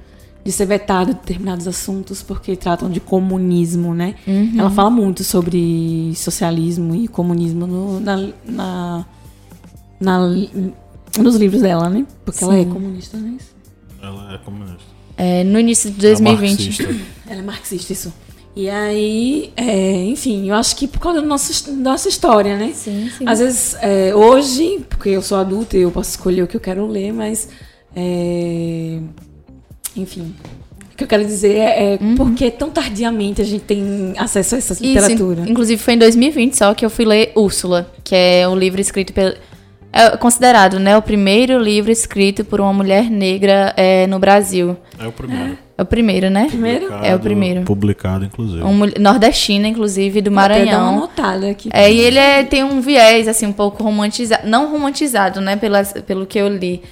[0.45, 4.15] de ser vetado determinados assuntos porque tratam de comunismo, né?
[4.27, 4.53] Uhum.
[4.59, 9.07] Ela fala muito sobre socialismo e comunismo no- na, na,
[10.01, 10.29] na-
[11.19, 12.07] nos livros dela, né?
[12.25, 12.71] Porque ela é Sim.
[12.71, 13.39] comunista, né?
[14.03, 14.85] Ela é comunista.
[15.17, 16.41] É, no início de 2020.
[16.59, 16.83] Marxista.
[17.27, 18.13] Ela é marxista, isso.
[18.57, 22.71] E aí, é, enfim, eu acho que por causa da nossa, nossa história, né?
[22.73, 23.25] Sim, sim.
[23.27, 26.61] Às vezes, é, hoje, porque eu sou adulta e eu posso escolher o que eu
[26.61, 27.49] quero ler, mas.
[27.97, 28.99] é,
[29.97, 30.35] enfim.
[30.93, 34.55] O que eu quero dizer é, é por que tão tardiamente a gente tem acesso
[34.55, 35.41] a essa Isso, literatura.
[35.41, 38.81] in- inclusive foi em 2020 só que eu fui ler Úrsula, que é um livro
[38.81, 39.35] escrito pelo.
[39.97, 44.77] É considerado, né, o primeiro livro escrito por uma mulher negra é, no Brasil.
[44.99, 45.57] É o primeiro.
[45.79, 46.47] É o primeiro, né?
[46.49, 46.93] Primeiro?
[47.01, 47.63] É o primeiro.
[47.63, 48.63] Publicado, inclusive.
[48.65, 51.09] Um nordestina, inclusive, do Vou até dar Maranhão.
[51.51, 51.71] aqui.
[51.73, 54.49] É, e ele é- tem um viés, assim, um pouco romantizado.
[54.49, 55.55] Não romantizado, né?
[55.55, 56.83] Pelas, pelo que eu li.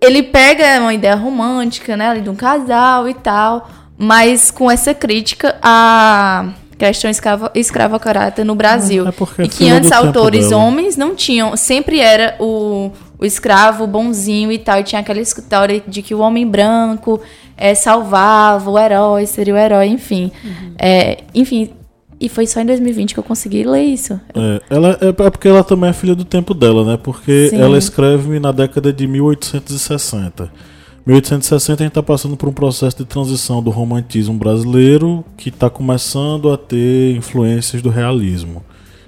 [0.00, 2.08] Ele pega uma ideia romântica, né?
[2.10, 3.68] Ali de um casal e tal.
[3.96, 6.46] Mas com essa crítica à
[6.76, 9.06] questão escrava, escravocrata no Brasil.
[9.06, 10.62] É porque e que antes autores dela.
[10.62, 11.56] homens não tinham.
[11.56, 14.80] Sempre era o, o escravo bonzinho e tal.
[14.80, 17.20] E tinha aquela história de que o homem branco
[17.56, 20.30] é, salvava o herói, seria o herói, enfim.
[20.78, 21.70] É, enfim,
[22.20, 24.18] e foi só em 2020 que eu consegui ler isso.
[24.34, 26.98] É, ela, é, é porque ela também é filha do tempo dela, né?
[27.02, 27.60] Porque Sim.
[27.60, 30.50] ela escreve na década de 1860.
[31.06, 35.68] 1860 a gente está passando por um processo de transição do romantismo brasileiro que está
[35.68, 38.62] começando a ter influências do realismo.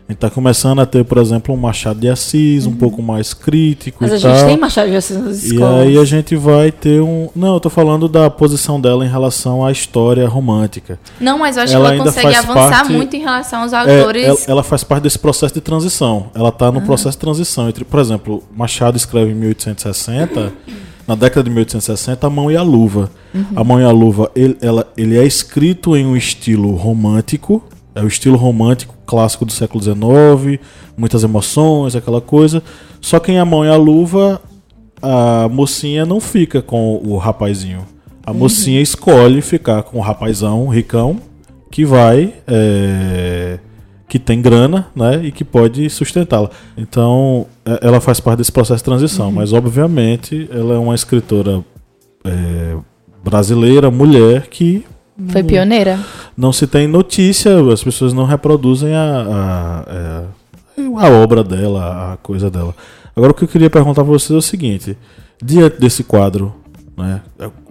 [0.08, 3.34] A gente está começando a ter, por exemplo, um Machado de Assis, um pouco mais
[3.34, 4.46] crítico Mas e a gente tal.
[4.46, 5.80] tem Machado de Assis nas E escolas.
[5.86, 7.28] aí a gente vai ter um.
[7.34, 11.00] Não, eu tô falando da posição dela em relação à história romântica.
[11.18, 13.62] Não, mas eu acho Ela que ela ainda consegue faz avançar parte- muito em relação
[13.62, 14.24] aos É, autores.
[14.26, 16.26] ela, ela faz parte desse processo de transição.
[16.36, 20.52] Ela está no processo de transição entre, por exemplo, Machado escreve em 1860,
[21.06, 23.10] na década de 1860, A Mão e a Luva.
[23.54, 27.62] A Mão e a Luva, ele, ela- ele é escrito em um estilo romântico,
[27.94, 30.58] é o estilo romântico clássico do século XIX,
[30.96, 32.62] muitas emoções, aquela coisa.
[33.00, 34.40] Só que em A Mão e a Luva,
[35.00, 37.86] a mocinha não fica com o rapazinho.
[38.24, 41.18] A mocinha escolhe ficar com o rapazão ricão
[41.70, 43.58] que vai, é,
[44.08, 46.48] que tem grana, né, e que pode sustentá-la.
[46.76, 51.64] Então, é, ela faz parte desse processo de transição, mas obviamente ela é uma escritora
[52.24, 52.76] é,
[53.24, 54.84] brasileira, mulher, que
[55.28, 55.98] Foi pioneira.
[56.36, 62.16] não se tem notícia, as pessoas não reproduzem a, a, é, a obra dela, a
[62.18, 62.74] coisa dela.
[63.16, 64.96] Agora o que eu queria perguntar para vocês é o seguinte:
[65.42, 66.54] diante desse quadro,
[66.96, 67.22] né,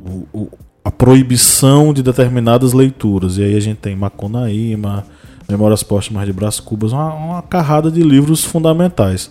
[0.04, 0.50] o- o-
[0.84, 5.06] a proibição de determinadas leituras, e aí a gente tem Macunaíma,
[5.48, 9.30] Memórias Póstumas de Brás Cubas, uma, uma carrada de livros fundamentais.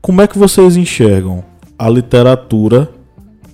[0.00, 1.44] Como é que vocês enxergam
[1.78, 2.90] a literatura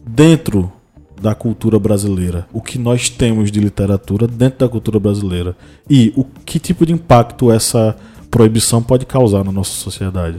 [0.06, 0.72] dentro
[1.20, 2.46] da cultura brasileira?
[2.52, 5.56] O que nós temos de literatura dentro da cultura brasileira?
[5.88, 7.94] E o que tipo de impacto essa
[8.30, 10.38] proibição pode causar na nossa sociedade?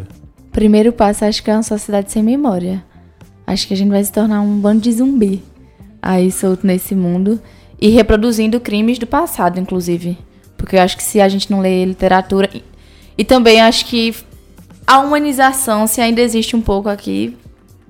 [0.52, 2.84] Primeiro passo, acho que é uma sociedade sem memória.
[3.46, 5.44] Acho que a gente vai se tornar um bando de zumbi
[6.02, 7.40] aí solto nesse mundo
[7.80, 10.18] e reproduzindo crimes do passado, inclusive.
[10.60, 12.50] Porque eu acho que se a gente não lê literatura.
[12.54, 12.64] E,
[13.18, 14.14] e também acho que
[14.86, 17.36] a humanização, se ainda existe um pouco aqui,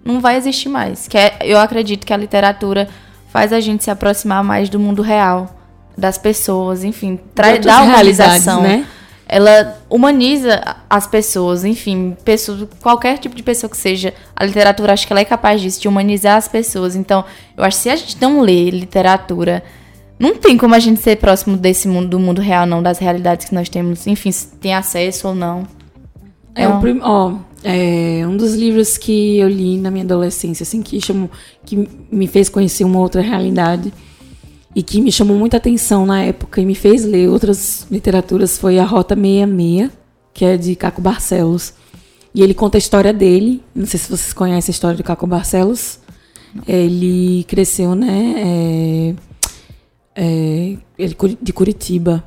[0.06, 1.08] não vai existir mais.
[1.08, 2.88] Que é- eu acredito que a literatura
[3.30, 5.56] faz a gente se aproximar mais do mundo real,
[5.98, 8.86] das pessoas, enfim, traz da humanização né?
[9.32, 14.12] ela humaniza as pessoas, enfim, pessoas, qualquer tipo de pessoa que seja.
[14.36, 16.96] A literatura, acho que ela é capaz disso, de humanizar as pessoas.
[16.96, 17.24] Então,
[17.56, 19.64] eu acho que se a gente não lê literatura,
[20.20, 23.48] não tem como a gente ser próximo desse mundo, do mundo real, não, das realidades
[23.48, 25.66] que nós temos, enfim, se tem acesso ou não.
[26.54, 26.78] É, Não.
[26.78, 27.00] o prim...
[27.02, 31.30] ó, é um dos livros que eu li na minha adolescência, assim, que chamou,
[31.66, 33.94] que me fez conhecer uma outra realidade
[34.76, 38.78] e que me chamou muita atenção na época e me fez ler outras literaturas foi
[38.78, 39.90] A Rota 66,
[40.34, 41.74] que é de Caco Barcelos.
[42.36, 43.64] E ele conta a história dele.
[43.74, 46.00] Não sei se vocês conhecem a história de Caco Barcelos.
[46.68, 48.36] Ele cresceu, né?
[48.38, 49.16] é,
[50.20, 50.76] é,
[51.42, 52.24] de Curitiba.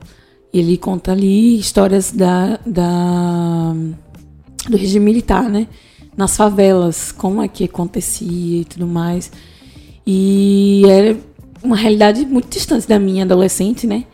[0.53, 3.75] Ele conta ali histórias da, da
[4.69, 5.69] do regime militar, né?
[6.17, 9.31] Nas favelas, como é que acontecia e tudo mais.
[10.07, 11.19] E era
[11.63, 14.05] uma realidade muito distante da minha adolescente, né?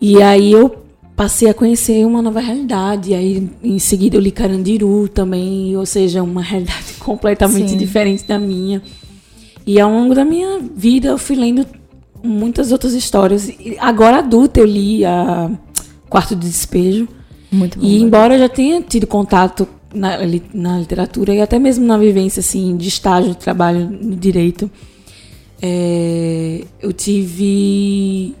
[0.00, 0.84] E aí eu
[1.16, 3.10] passei a conhecer uma nova realidade.
[3.10, 7.76] E aí em seguida eu li Carandiru também, ou seja, uma realidade completamente Sim.
[7.76, 8.82] diferente da minha.
[9.66, 11.66] E ao longo da minha vida eu fui lendo
[12.24, 13.50] muitas outras histórias.
[13.78, 15.50] Agora adulta eu li a
[16.08, 17.06] Quarto de Despejo.
[17.52, 17.84] Muito bom.
[17.84, 20.18] E embora eu já tenha tido contato na,
[20.52, 24.70] na literatura e até mesmo na vivência assim de estágio de trabalho no direito,
[25.62, 28.34] é, eu tive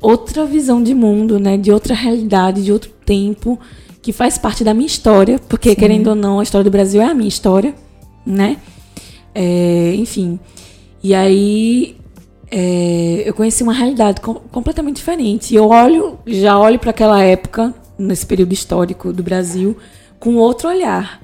[0.00, 3.58] outra visão de mundo, né, de outra realidade, de outro tempo
[4.02, 7.06] que faz parte da minha história, porque querendo ou não a história do Brasil é
[7.06, 7.74] a minha história,
[8.24, 8.56] né?
[9.34, 10.38] É, enfim.
[11.02, 11.96] E aí
[12.50, 15.52] é, eu conheci uma realidade com, completamente diferente.
[15.52, 19.76] E eu olho, já olho para aquela época, nesse período histórico do Brasil,
[20.18, 21.20] com outro olhar.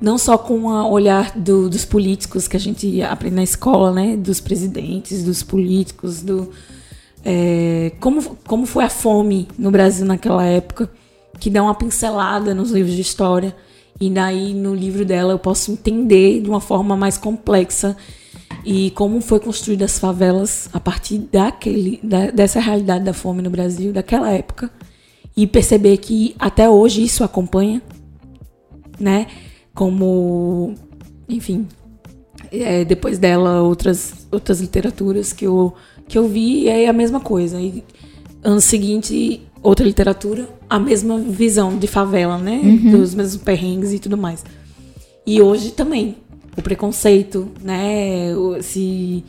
[0.00, 4.16] Não só com o olhar do, dos políticos que a gente aprende na escola, né?
[4.16, 6.52] Dos presidentes, dos políticos, do,
[7.24, 10.88] é, como, como foi a fome no Brasil naquela época,
[11.40, 13.56] que dá uma pincelada nos livros de história.
[14.00, 17.96] E daí, no livro dela, eu posso entender de uma forma mais complexa
[18.70, 23.48] e como foi construída as favelas a partir daquele, da, dessa realidade da fome no
[23.48, 24.70] Brasil, daquela época.
[25.34, 27.80] E perceber que até hoje isso acompanha,
[29.00, 29.26] né?
[29.74, 30.74] Como,
[31.26, 31.66] enfim,
[32.52, 35.72] é, depois dela, outras, outras literaturas que eu
[36.06, 37.58] que eu vi e é a mesma coisa.
[37.58, 37.82] E
[38.42, 42.60] ano seguinte, outra literatura, a mesma visão de favela, né?
[42.62, 42.90] Uhum.
[42.90, 44.44] Dos mesmos perrengues e tudo mais.
[45.26, 46.16] E hoje também,
[46.58, 48.32] o preconceito, né?
[48.60, 49.24] Se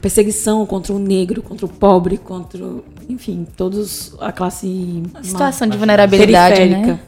[0.00, 2.60] perseguição contra o negro, contra o pobre, contra,
[3.08, 6.98] enfim, todos a classe a situação de vulnerabilidade, né?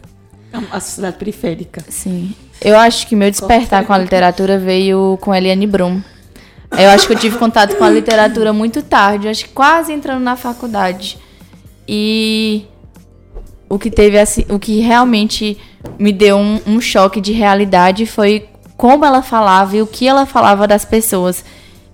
[0.71, 1.85] A sociedade periférica.
[1.89, 2.33] Sim.
[2.63, 6.01] Eu acho que meu despertar com a literatura veio com Eliane Brum.
[6.71, 10.23] Eu acho que eu tive contato com a literatura muito tarde, acho que quase entrando
[10.23, 11.19] na faculdade.
[11.89, 12.65] E
[13.69, 15.59] o que teve assim, o que realmente
[15.99, 20.27] me deu um, um choque de realidade foi como ela falava e o que ela
[20.27, 21.45] falava das pessoas.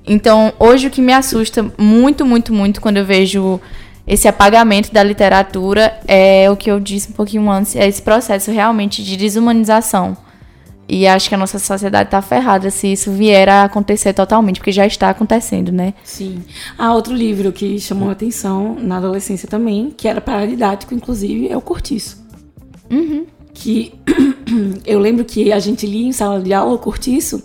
[0.07, 3.61] Então, hoje o que me assusta muito, muito, muito quando eu vejo
[4.07, 8.51] esse apagamento da literatura é o que eu disse um pouquinho antes, é esse processo
[8.51, 10.17] realmente de desumanização.
[10.89, 14.73] E acho que a nossa sociedade está ferrada se isso vier a acontecer totalmente, porque
[14.73, 15.95] já está acontecendo, né?
[16.03, 16.43] Sim.
[16.77, 21.57] Há outro livro que chamou a atenção na adolescência também, que era paradidático, inclusive, é
[21.57, 22.21] o Cortiço.
[22.91, 23.25] Uhum.
[23.55, 23.93] Que
[24.87, 27.43] eu lembro que a gente lia em sala de aula o Cortiço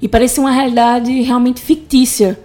[0.00, 2.38] e parecia uma realidade realmente fictícia.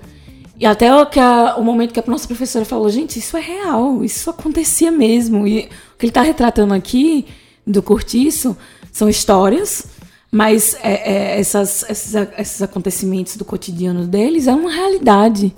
[0.60, 3.41] E até o, que a, o momento que a nossa professora falou, gente, isso é
[3.41, 5.47] real, isso acontecia mesmo.
[5.47, 7.25] E o que ele está retratando aqui
[7.65, 8.56] do Cortiço
[8.91, 9.88] são histórias
[10.34, 15.53] mas é, é, essas, esses, esses acontecimentos do cotidiano deles é uma realidade.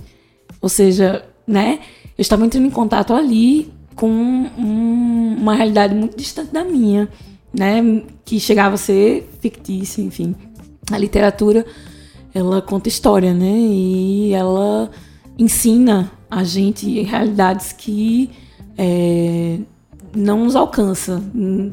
[0.60, 1.80] Ou seja, né?
[2.18, 7.08] Eu estava entrando em contato ali com um, uma realidade muito distante da minha,
[7.52, 8.02] né?
[8.24, 10.36] Que chegava a ser fictícia, enfim.
[10.92, 11.66] A literatura,
[12.32, 13.50] ela conta história, né?
[13.50, 14.88] E ela
[15.36, 18.30] ensina a gente realidades que
[18.78, 19.58] é,
[20.14, 21.20] não nos alcança,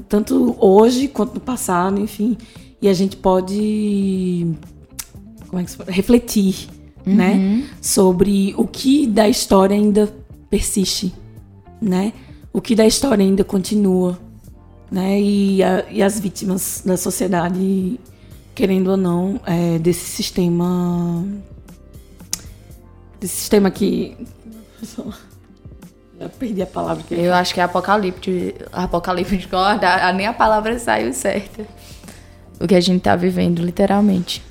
[0.10, 2.36] tanto hoje quanto no passado, enfim
[2.84, 4.46] e a gente pode
[5.48, 5.90] como é que se fala?
[5.90, 6.68] refletir,
[7.08, 7.16] uhum.
[7.16, 10.14] né, sobre o que da história ainda
[10.50, 11.14] persiste,
[11.84, 12.14] né?
[12.52, 14.18] O que da história ainda continua,
[14.92, 15.20] né?
[15.20, 18.00] E, a, e as vítimas da sociedade,
[18.56, 21.26] querendo ou não, é, desse sistema,
[23.20, 24.16] desse sistema que
[26.20, 29.56] eu perdi a palavra que eu acho que é apocalíptico, apocalíptico,
[30.16, 31.66] nem a palavra saiu certa
[32.60, 34.42] o que a gente está vivendo, literalmente.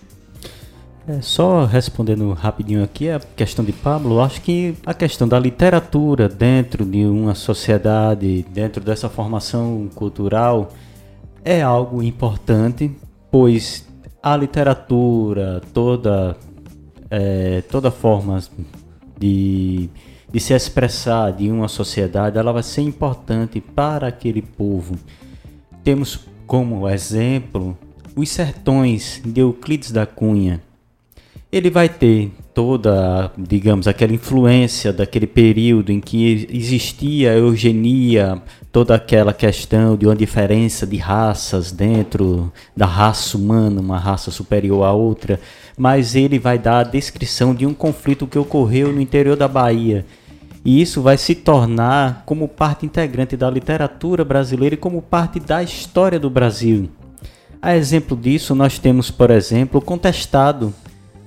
[1.06, 6.28] É, só respondendo rapidinho aqui a questão de Pablo, acho que a questão da literatura
[6.28, 10.68] dentro de uma sociedade, dentro dessa formação cultural,
[11.44, 12.88] é algo importante,
[13.32, 13.84] pois
[14.22, 16.36] a literatura, toda,
[17.10, 18.40] é, toda forma
[19.18, 19.90] de,
[20.30, 24.96] de se expressar de uma sociedade, ela vai ser importante para aquele povo.
[25.82, 27.76] Temos como exemplo
[28.14, 30.60] os Sertões de Euclides da Cunha.
[31.52, 38.40] Ele vai ter toda, digamos, aquela influência daquele período em que existia a eugenia,
[38.72, 44.82] toda aquela questão de uma diferença de raças dentro da raça humana, uma raça superior
[44.82, 45.38] à outra,
[45.76, 50.06] mas ele vai dar a descrição de um conflito que ocorreu no interior da Bahia.
[50.64, 55.62] E isso vai se tornar como parte integrante da literatura brasileira e como parte da
[55.62, 56.88] história do Brasil.
[57.60, 60.72] A exemplo disso, nós temos, por exemplo, Contestado.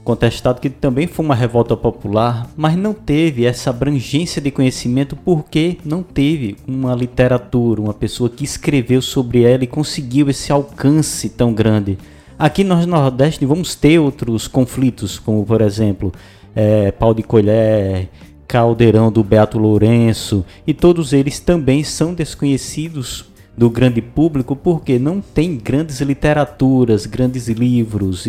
[0.06, 5.80] Contestado que também foi uma revolta popular, mas não teve essa abrangência de conhecimento porque
[5.84, 11.52] não teve uma literatura, uma pessoa que escreveu sobre ela e conseguiu esse alcance tão
[11.52, 11.98] grande.
[12.38, 16.14] Aqui no Nordeste vamos ter outros conflitos, como por exemplo,
[16.56, 18.08] é, Pau de Colher,
[18.48, 23.26] Caldeirão do Beato Lourenço, e todos eles também são desconhecidos
[23.58, 28.26] do grande público porque não tem grandes literaturas, grandes livros,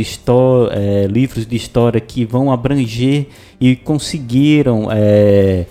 [0.71, 3.27] é, livros de história que vão abranger
[3.61, 5.67] e conseguiram é,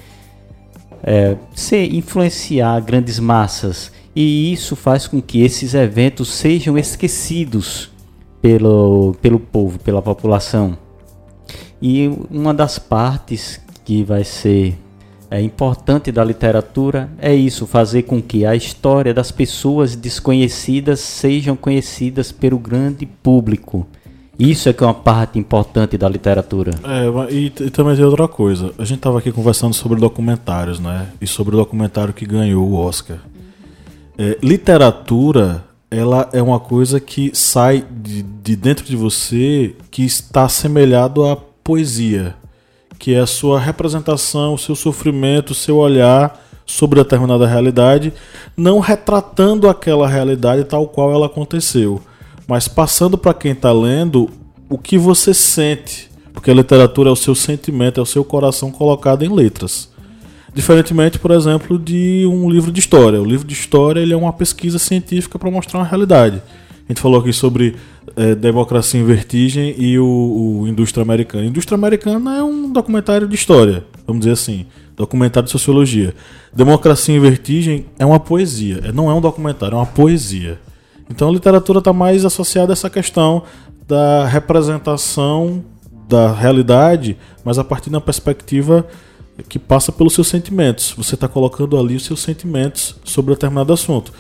[1.04, 3.92] é, se influenciar grandes massas.
[4.16, 7.92] E isso faz com que esses eventos sejam esquecidos
[8.42, 10.78] pelo, pelo povo, pela população.
[11.82, 14.76] E uma das partes que vai ser
[15.30, 21.56] é, importante da literatura é isso, fazer com que a história das pessoas desconhecidas sejam
[21.56, 23.88] conhecidas pelo grande público.
[24.38, 26.72] Isso é que é uma parte importante da literatura.
[26.84, 28.74] É, e, e também tem outra coisa.
[28.78, 31.08] A gente estava aqui conversando sobre documentários, né?
[31.22, 33.18] E sobre o documentário que ganhou o Oscar.
[34.18, 40.44] É, literatura, ela é uma coisa que sai de, de dentro de você que está
[40.44, 42.36] assemelhado à poesia,
[43.06, 48.12] que é a sua representação, o seu sofrimento, o seu olhar sobre determinada realidade,
[48.58, 52.02] não retratando aquela realidade tal qual ela aconteceu
[52.48, 54.30] mas passando para quem está lendo
[54.70, 58.72] o que você sente, porque a literatura é o seu sentimento, é o seu coração
[58.72, 59.90] colocado em letras.
[60.54, 63.22] Diferentemente, por exemplo, de um livro de história.
[63.22, 66.42] O livro de história ele é uma pesquisa científica para mostrar uma realidade.
[66.88, 67.76] A gente falou aqui sobre
[68.16, 71.46] é, Democracia em Vertigem e o, o Indústria Americana.
[71.46, 74.66] Indústria Americana é um documentário de história, vamos dizer assim.
[74.96, 76.16] Documentário de sociologia.
[76.54, 78.80] Democracia em Vertigem é uma poesia.
[78.84, 80.60] É, não é um documentário, é uma poesia.
[81.10, 83.44] Então a literatura está mais associada a essa questão
[83.88, 85.64] da representação
[86.08, 88.88] da realidade, mas a partir uma perspectiva
[89.50, 90.94] que passa pelos seus sentimentos.
[90.98, 94.14] Você está colocando ali os seus sentimentos sobre determinado assunto.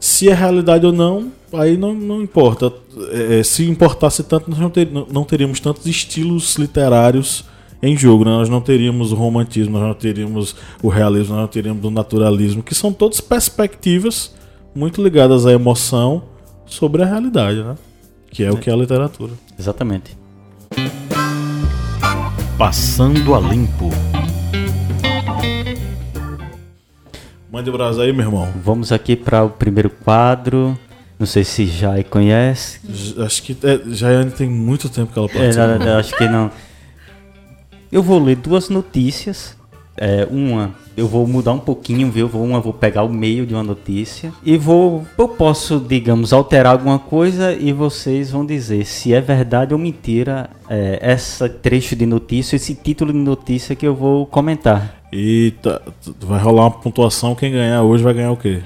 [0.00, 2.72] Se é realidade ou não, aí não, não importa.
[3.12, 7.44] É, é se importasse tanto, nós não, ter, não, teríamos tantos estilos literários
[7.82, 8.24] em jogo.
[8.24, 8.30] Né?
[8.30, 12.62] Nós não teríamos o romantismo, nós não teríamos o realismo, nós não teríamos o naturalismo,
[12.62, 14.34] que são todas perspectivas
[14.74, 16.24] muito ligadas à emoção
[16.66, 17.76] sobre a realidade, né?
[18.30, 18.50] Que é, é.
[18.50, 19.32] o que é a literatura.
[19.58, 20.16] Exatamente.
[22.58, 23.90] Passando a limpo.
[27.50, 28.48] Mande o braço aí, meu irmão.
[28.62, 30.78] Vamos aqui para o primeiro quadro.
[31.18, 32.80] Não sei se já conhece.
[33.24, 35.62] Acho que é, Jaiane tem muito tempo que ela participa.
[35.62, 36.50] É, acho que não.
[37.96, 39.56] Eu vou ler duas notícias.
[39.96, 42.28] É, uma eu vou mudar um pouquinho, viu?
[42.28, 45.06] Vou, uma, vou pegar o meio de uma notícia e vou.
[45.16, 50.50] Eu posso, digamos, alterar alguma coisa e vocês vão dizer se é verdade ou mentira
[50.68, 54.96] é, essa trecho de notícia, esse título de notícia que eu vou comentar.
[55.10, 55.80] E tá,
[56.20, 57.34] vai rolar uma pontuação.
[57.34, 58.60] Quem ganhar hoje vai ganhar o quê?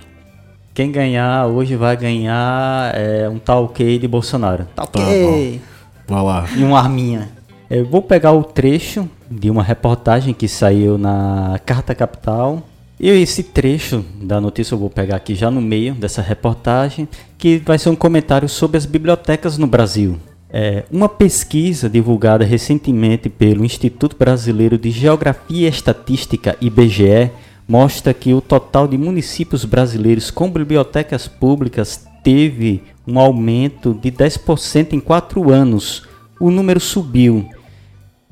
[0.74, 4.66] Quem ganhar hoje vai ganhar é, um tal ok de Bolsonaro.
[4.74, 5.60] Tal tá, ok.
[6.08, 6.48] Vai lá.
[6.56, 7.28] E uma arminha.
[7.70, 12.66] Eu vou pegar o trecho de uma reportagem que saiu na Carta Capital.
[12.98, 17.08] E esse trecho da notícia eu vou pegar aqui já no meio dessa reportagem,
[17.38, 20.18] que vai ser um comentário sobre as bibliotecas no Brasil.
[20.52, 27.30] É, uma pesquisa divulgada recentemente pelo Instituto Brasileiro de Geografia e Estatística, IBGE,
[27.68, 34.92] mostra que o total de municípios brasileiros com bibliotecas públicas teve um aumento de 10%
[34.92, 36.02] em quatro anos.
[36.40, 37.48] O número subiu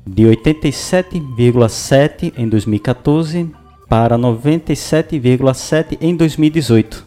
[0.09, 3.51] de 87,7 em 2014
[3.87, 7.05] para 97,7 em 2018.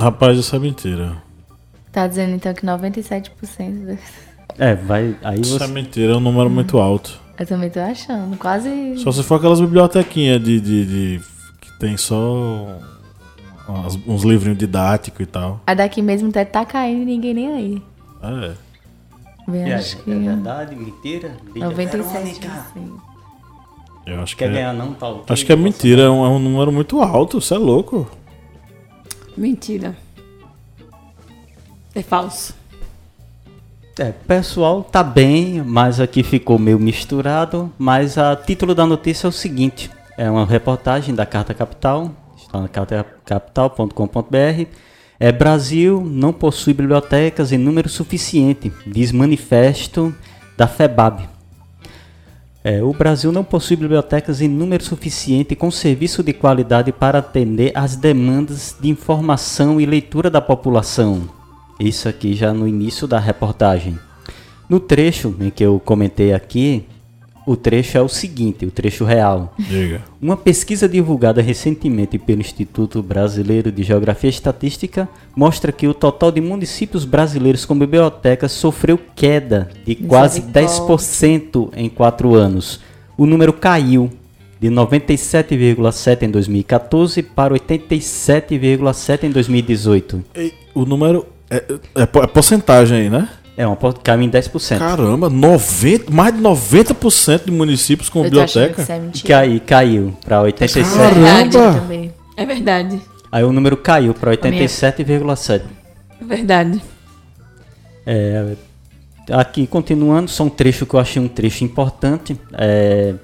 [0.00, 1.22] Rapaz, isso é mentira.
[1.92, 3.98] Tá dizendo então que 97%.
[4.58, 5.14] É, vai.
[5.22, 5.64] Aí isso você...
[5.64, 7.20] é mentira, é um número muito alto.
[7.38, 8.98] Eu também tô achando, quase.
[8.98, 11.20] Só se for aquelas bibliotequinhas de, de, de
[11.60, 12.80] que tem só
[13.68, 15.60] uns, uns livrinhos didáticos e tal.
[15.66, 17.82] A daqui mesmo até tá caindo e ninguém nem aí.
[18.22, 18.67] É.
[19.48, 20.10] Bem, acho é, que...
[20.10, 21.34] é verdade, mentira?
[21.54, 22.38] 97.
[24.04, 26.28] Eu acho Quer que é- ganhar não, tá Acho que é mentira, é um, é
[26.28, 28.06] um número muito alto, você é louco.
[29.34, 29.96] Mentira.
[31.94, 32.54] É falso.
[33.98, 37.72] É, pessoal tá bem, mas aqui ficou meio misturado.
[37.78, 42.60] Mas a título da notícia é o seguinte: é uma reportagem da Carta Capital, está
[42.60, 44.87] na cartacapital.com.br
[45.20, 50.14] é, Brasil não possui bibliotecas em número suficiente, diz manifesto
[50.56, 51.28] da FEBAB.
[52.62, 57.72] É, o Brasil não possui bibliotecas em número suficiente com serviço de qualidade para atender
[57.74, 61.28] às demandas de informação e leitura da população.
[61.80, 63.98] Isso aqui já no início da reportagem.
[64.68, 66.84] No trecho em que eu comentei aqui,
[67.48, 69.54] o trecho é o seguinte, o trecho real.
[69.58, 70.02] Diga.
[70.20, 76.30] Uma pesquisa divulgada recentemente pelo Instituto Brasileiro de Geografia e Estatística mostra que o total
[76.30, 82.80] de municípios brasileiros com bibliotecas sofreu queda de quase 10% em quatro anos.
[83.16, 84.10] O número caiu
[84.60, 90.22] de 97,7 em 2014 para 87,7 em 2018.
[90.74, 93.26] O número é, é, é porcentagem aí, né?
[93.58, 94.78] É, uma caiu em 10%.
[94.78, 98.86] Caramba, 90, mais de 90% de municípios com Eu biblioteca.
[99.26, 100.84] Cai, caiu para 87%.
[100.96, 102.12] Caramba!
[102.36, 103.02] É verdade.
[103.32, 105.62] Aí o número caiu para 87,7%.
[106.20, 106.80] É verdade.
[108.06, 108.54] É,
[109.32, 112.38] aqui, continuando, só um trecho que eu achei um trecho importante.
[112.52, 113.14] É,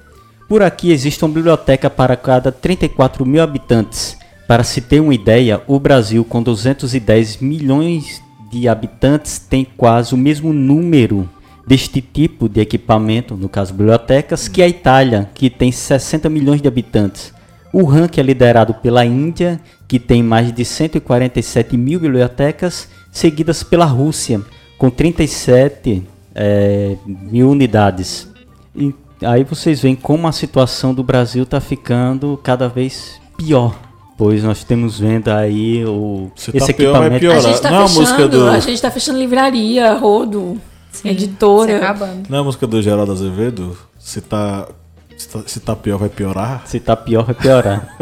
[0.49, 4.17] Por aqui existe uma biblioteca para cada 34 mil habitantes.
[4.49, 8.24] Para se ter uma ideia, o Brasil, com 210 milhões
[8.59, 11.29] de habitantes, tem quase o mesmo número
[11.67, 16.67] deste tipo de equipamento, no caso bibliotecas, que a Itália, que tem 60 milhões de
[16.67, 17.33] habitantes.
[17.73, 23.85] O ranking é liderado pela Índia, que tem mais de 147 mil bibliotecas, seguidas pela
[23.85, 24.41] Rússia,
[24.77, 26.03] com 37
[26.33, 28.29] é, mil unidades.
[28.73, 33.84] E aí vocês veem como a situação do Brasil está ficando cada vez pior.
[34.17, 37.19] Pois nós temos vendo aí o, Se tá esse pior, vai equipamento.
[37.19, 37.37] piorar.
[37.39, 40.59] A gente tá Não é a fechando, música do- a gente tá fechando livraria, rodo,
[40.91, 41.93] Sim, editora.
[42.29, 43.77] Não é a música do Geraldo Azevedo?
[43.99, 44.67] Se tá,
[45.17, 46.63] se tá, se tá pior, vai piorar?
[46.65, 47.97] Se tá pior, vai piorar.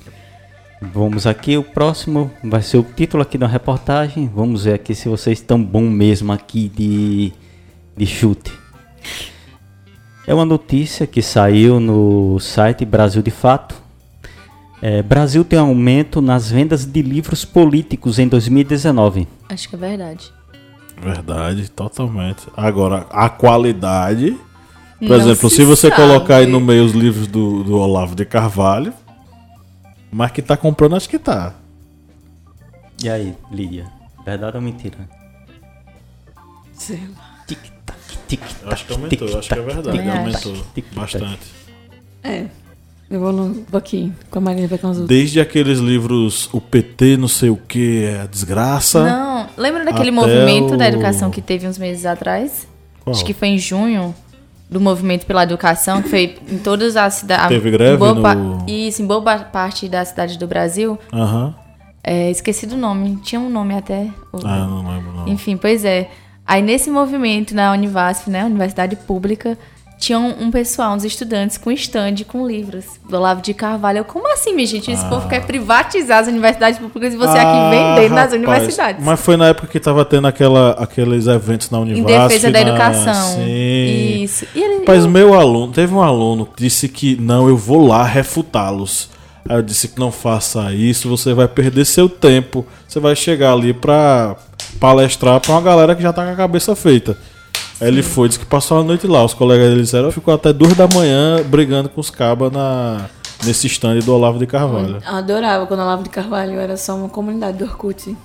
[0.80, 4.30] Vamos aqui, o próximo vai ser o título aqui da reportagem.
[4.32, 7.32] Vamos ver aqui se vocês estão bom mesmo aqui de,
[7.96, 8.52] de chute.
[10.26, 13.74] É uma notícia que saiu no site Brasil de Fato.
[14.80, 19.26] É, Brasil tem aumento nas vendas de livros políticos em 2019.
[19.48, 20.32] Acho que é verdade.
[21.00, 22.46] Verdade, totalmente.
[22.56, 24.38] Agora, a qualidade.
[24.98, 26.00] Por Não exemplo, se se você sabe.
[26.02, 28.92] colocar aí no meio os livros do, do Olavo de Carvalho,
[30.10, 31.54] mas que tá comprando, acho que tá.
[33.02, 33.86] E aí, Lídia?
[34.24, 34.96] Verdade ou mentira?
[36.72, 37.44] Sei lá.
[37.46, 38.72] Tic-tac, tic-tac.
[38.72, 39.98] Acho que aumentou, eu acho que é verdade.
[40.10, 40.64] Aumentou
[40.94, 41.46] bastante.
[42.24, 42.46] É.
[43.10, 45.06] Eu vou, no, vou aqui com a Marina Beconzuto.
[45.06, 49.02] Desde aqueles livros, o PT, não sei o que, é a desgraça.
[49.02, 52.68] Não, lembra daquele movimento o- da educação que teve uns meses atrás?
[53.02, 53.14] Qual?
[53.16, 54.14] Acho que foi em junho.
[54.70, 57.48] Do movimento pela educação, que foi em todas as cidades.
[57.48, 58.36] Teve greve boa no- pa-
[58.66, 60.98] Isso, em boa parte da cidade do Brasil.
[61.10, 61.54] Aham.
[62.04, 63.16] É, esqueci do nome.
[63.22, 64.08] Tinha um nome até.
[64.30, 65.26] o- Ah, não lembro não.
[65.28, 66.10] Enfim, pois é.
[66.46, 69.56] Aí nesse movimento na Univasf, né, Universidade Pública,
[69.98, 73.98] tinha um, pessoal, uns estudantes com stand com livros do Olavo de Carvalho.
[73.98, 74.90] Eu, como assim, minha gente?
[74.90, 79.04] Esse povo quer privatizar as universidades públicas e você aqui Ah, vendendo nas universidades.
[79.04, 82.28] Mas foi na época que tava tendo aquela, aqueles eventos na Em Univasf.
[82.28, 83.34] defesa da na- educação.
[83.36, 84.22] Sim.
[84.22, 84.46] Isso.
[84.54, 88.04] E ele, Mas meu aluno, teve um aluno que disse que não, eu vou lá
[88.04, 89.10] refutá-los.
[89.48, 92.64] Aí eu disse que não faça isso, você vai perder seu tempo.
[92.86, 94.36] Você vai chegar ali pra
[94.78, 97.16] palestrar pra uma galera que já tá com a cabeça feita.
[97.80, 99.24] Aí ele foi, disse que passou a noite lá.
[99.24, 103.08] Os colegas dele disseram, ficou até duas da manhã brigando com os cabas na,
[103.44, 104.98] nesse stand do Olavo de Carvalho.
[105.06, 108.16] Eu adorava quando a Olavo de Carvalho era só uma comunidade do Orkut.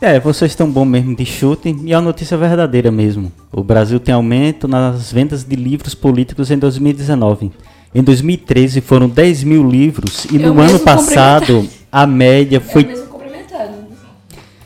[0.00, 3.32] É, vocês estão bom mesmo de chute e a notícia é verdadeira mesmo.
[3.50, 7.50] O Brasil tem aumento nas vendas de livros políticos em 2019.
[7.94, 12.84] Em 2013 foram 10 mil livros e Eu no ano passado a média foi.
[12.84, 13.72] mesmo complementado.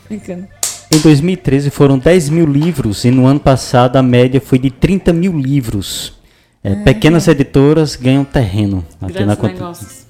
[0.07, 0.47] Brincando.
[0.93, 5.11] Em 2013 foram 10 mil livros e no ano passado a média foi de 30
[5.11, 6.13] mil livros.
[6.63, 9.53] É, pequenas editoras ganham terreno aqui na Grandes conta.
[9.53, 10.05] negócios.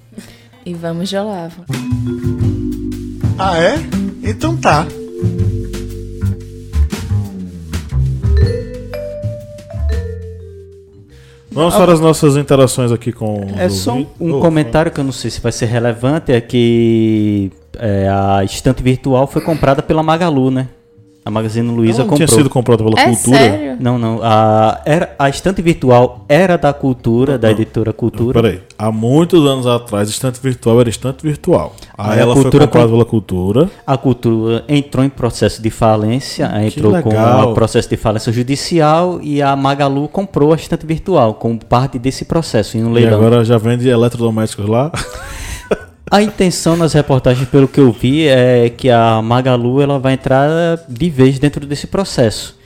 [0.65, 1.63] E vamos de Olavo.
[3.39, 3.75] Ah, é?
[4.21, 4.85] Então tá.
[11.51, 15.03] Vamos para as nossas interações aqui com É só um, um Oh, comentário que eu
[15.03, 17.51] não sei se vai ser relevante, é que
[17.85, 20.67] é, a estante virtual foi comprada pela Magalu, né?
[21.25, 22.27] A Magazine Luiza Ela não comprou.
[22.27, 23.37] tinha sido comprada pela É cultura.
[23.37, 23.77] sério?
[23.79, 24.19] Não, não.
[24.21, 28.41] A, era, a estante virtual era da cultura, da editora Cultura.
[28.41, 31.77] Peraí, há muitos anos atrás, estante virtual era estante virtual.
[31.97, 33.69] Aí Aí a ela foi cultura comprada com- pela cultura.
[33.87, 39.41] A cultura entrou em processo de falência, entrou com o processo de falência judicial e
[39.41, 43.17] a Magalu comprou a estante virtual como parte desse processo em um E leilão.
[43.19, 44.91] agora já vende eletrodomésticos lá.
[46.11, 50.49] A intenção nas reportagens, pelo que eu vi, é que a Magalu ela vai entrar
[50.87, 52.57] de vez dentro desse processo.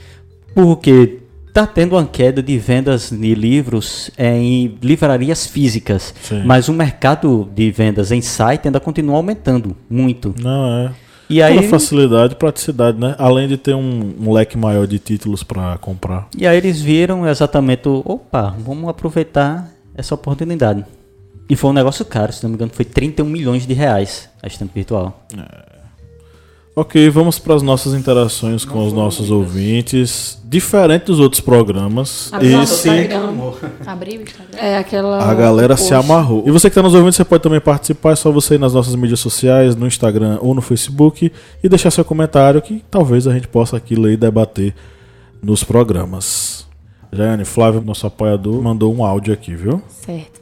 [0.54, 6.14] Porque está tendo uma queda de vendas de livros em livrarias físicas.
[6.22, 6.42] Sim.
[6.44, 10.34] Mas o mercado de vendas em site ainda continua aumentando muito.
[10.40, 10.90] Não é.
[11.30, 13.14] E aí, Pela facilidade e praticidade, né?
[13.18, 16.26] Além de ter um, um leque maior de títulos para comprar.
[16.36, 20.84] e aí eles viram exatamente, opa, vamos aproveitar essa oportunidade.
[21.48, 24.46] E foi um negócio caro, se não me engano, foi 31 milhões de reais a
[24.46, 25.26] estante virtual.
[26.76, 30.40] Ok, vamos para as nossas interações com os nossos ouvintes.
[30.44, 33.32] Diferente dos outros programas, Abre nosso esse Instagram.
[33.84, 34.58] Abriu o Instagram?
[34.58, 35.28] É aquela.
[35.28, 35.88] a galera post.
[35.88, 36.44] se amarrou.
[36.46, 38.12] E você que está nos ouvindo, você pode também participar.
[38.12, 41.32] É só você ir nas nossas mídias sociais, no Instagram ou no Facebook
[41.64, 44.72] e deixar seu comentário que talvez a gente possa aqui ler e debater
[45.42, 46.64] nos programas.
[47.12, 49.82] Jane, Flávio, nosso apoiador, mandou um áudio aqui, viu?
[49.88, 50.37] Certo.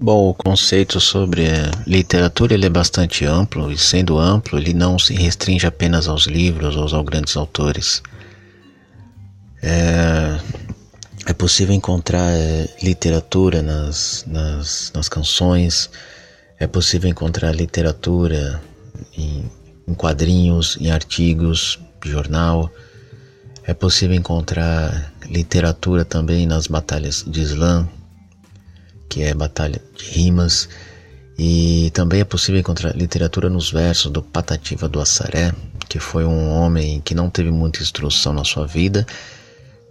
[0.00, 4.98] Bom, o conceito sobre eh, literatura ele é bastante amplo e sendo amplo ele não
[4.98, 8.00] se restringe apenas aos livros ou aos grandes autores.
[9.62, 10.38] É,
[11.26, 15.90] É possível encontrar é, literatura nas, nas, nas canções,
[16.58, 18.62] é possível encontrar literatura
[19.16, 19.50] em,
[19.86, 22.70] em quadrinhos, em artigos jornal,
[23.64, 27.86] é possível encontrar literatura também nas batalhas de Islã,
[29.08, 30.68] que é batalha de rimas,
[31.38, 35.52] e também é possível encontrar literatura nos versos do Patativa do Assaré,
[35.88, 39.06] que foi um homem que não teve muita instrução na sua vida,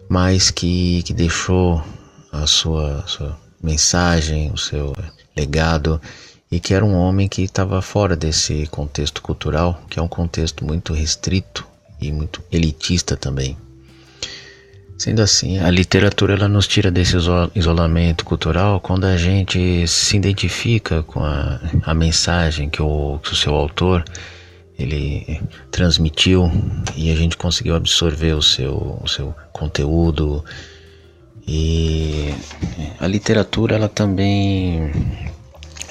[0.10, 1.84] mas que, que deixou
[2.32, 4.94] a sua, sua mensagem, o seu
[5.36, 6.02] legado,
[6.52, 10.66] e que era um homem que estava fora desse contexto cultural, que é um contexto
[10.66, 11.66] muito restrito
[12.00, 13.58] e muito elitista também.
[14.98, 17.16] Sendo assim, a literatura ela nos tira desse
[17.54, 23.36] isolamento cultural quando a gente se identifica com a, a mensagem que o, que o
[23.36, 24.04] seu autor
[24.78, 25.40] ele
[25.70, 26.52] transmitiu
[26.96, 30.44] e a gente conseguiu absorver o seu, o seu conteúdo.
[31.48, 32.34] E
[33.00, 34.92] a literatura ela também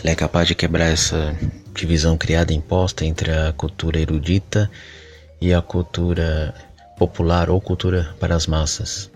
[0.02, 1.34] ela é capaz de quebrar essa
[1.72, 4.68] divisão criada e imposta entre a cultura erudita
[5.40, 6.54] e a cultura
[6.98, 9.10] popular ou cultura para as massas.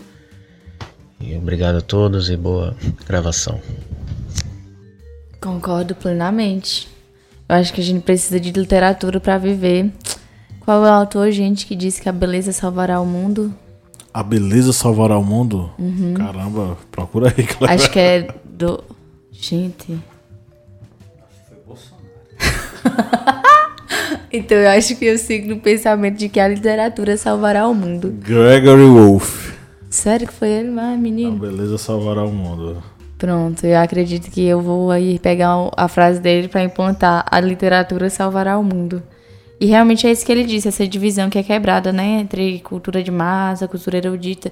[1.20, 2.74] E obrigado a todos e boa
[3.06, 3.60] gravação.
[5.40, 6.88] Concordo plenamente.
[7.48, 9.90] Eu acho que a gente precisa de literatura para viver.
[10.60, 13.52] Qual é o autor, gente, que disse que a beleza salvará o mundo?
[14.12, 15.70] A beleza salvará o mundo?
[15.78, 16.14] Uhum.
[16.14, 17.74] Caramba, procura aí, Clara.
[17.74, 18.82] Acho que é do.
[19.32, 19.98] Gente.
[21.48, 22.04] Foi Bolsonaro.
[24.32, 28.10] Então eu acho que eu sigo no pensamento de que a literatura salvará o mundo.
[28.10, 29.52] Gregory Wolfe.
[29.88, 31.36] Sério que foi ele, mas menino?
[31.36, 32.82] A beleza salvará o mundo.
[33.18, 38.08] Pronto, eu acredito que eu vou aí pegar a frase dele para implantar a literatura
[38.08, 39.02] salvará o mundo.
[39.60, 43.02] E realmente é isso que ele disse, essa divisão que é quebrada, né, entre cultura
[43.02, 44.50] de massa, cultura erudita,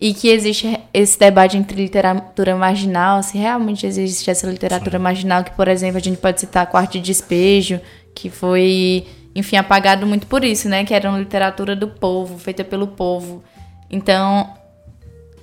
[0.00, 5.02] e que existe esse debate entre literatura marginal, se realmente existe essa literatura Sim.
[5.02, 7.80] marginal, que, por exemplo, a gente pode citar Quarto de Despejo,
[8.20, 9.06] que foi
[9.38, 10.84] enfim, apagado muito por isso, né?
[10.84, 13.42] Que era uma literatura do povo, feita pelo povo.
[13.88, 14.52] Então,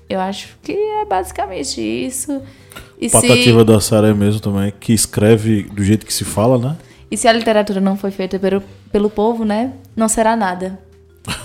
[0.10, 2.42] eu acho que é basicamente isso.
[3.00, 3.66] E Patativa se...
[3.66, 6.78] da Saré mesmo também, que escreve do jeito que se fala, né?
[7.10, 8.62] E se a literatura não foi feita pelo,
[8.92, 9.72] pelo povo, né?
[9.96, 10.78] Não será nada.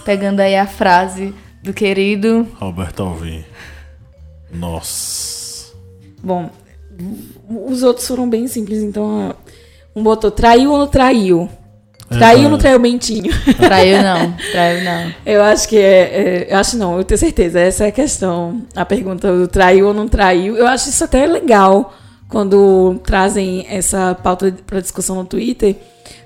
[0.04, 2.48] Pegando aí a frase do querido...
[2.58, 3.44] Roberto Alvim.
[4.52, 5.72] Nossa.
[6.20, 6.50] Bom,
[7.48, 9.36] os outros foram bem simples, então...
[9.94, 11.48] Um botou traiu ou não traiu?
[12.08, 13.32] Traiu ou não traiu mentinho?
[13.56, 15.14] Traiu não, traiu não.
[15.24, 17.60] Eu acho que é, é, Eu acho não, eu tenho certeza.
[17.60, 18.62] Essa é a questão.
[18.74, 20.56] A pergunta do traiu ou não traiu.
[20.56, 21.94] Eu acho isso até legal
[22.28, 25.76] quando trazem essa pauta para discussão no Twitter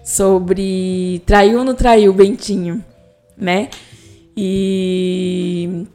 [0.03, 2.83] sobre traiu ou não traiu o Bentinho,
[3.37, 3.69] né?
[4.37, 5.87] E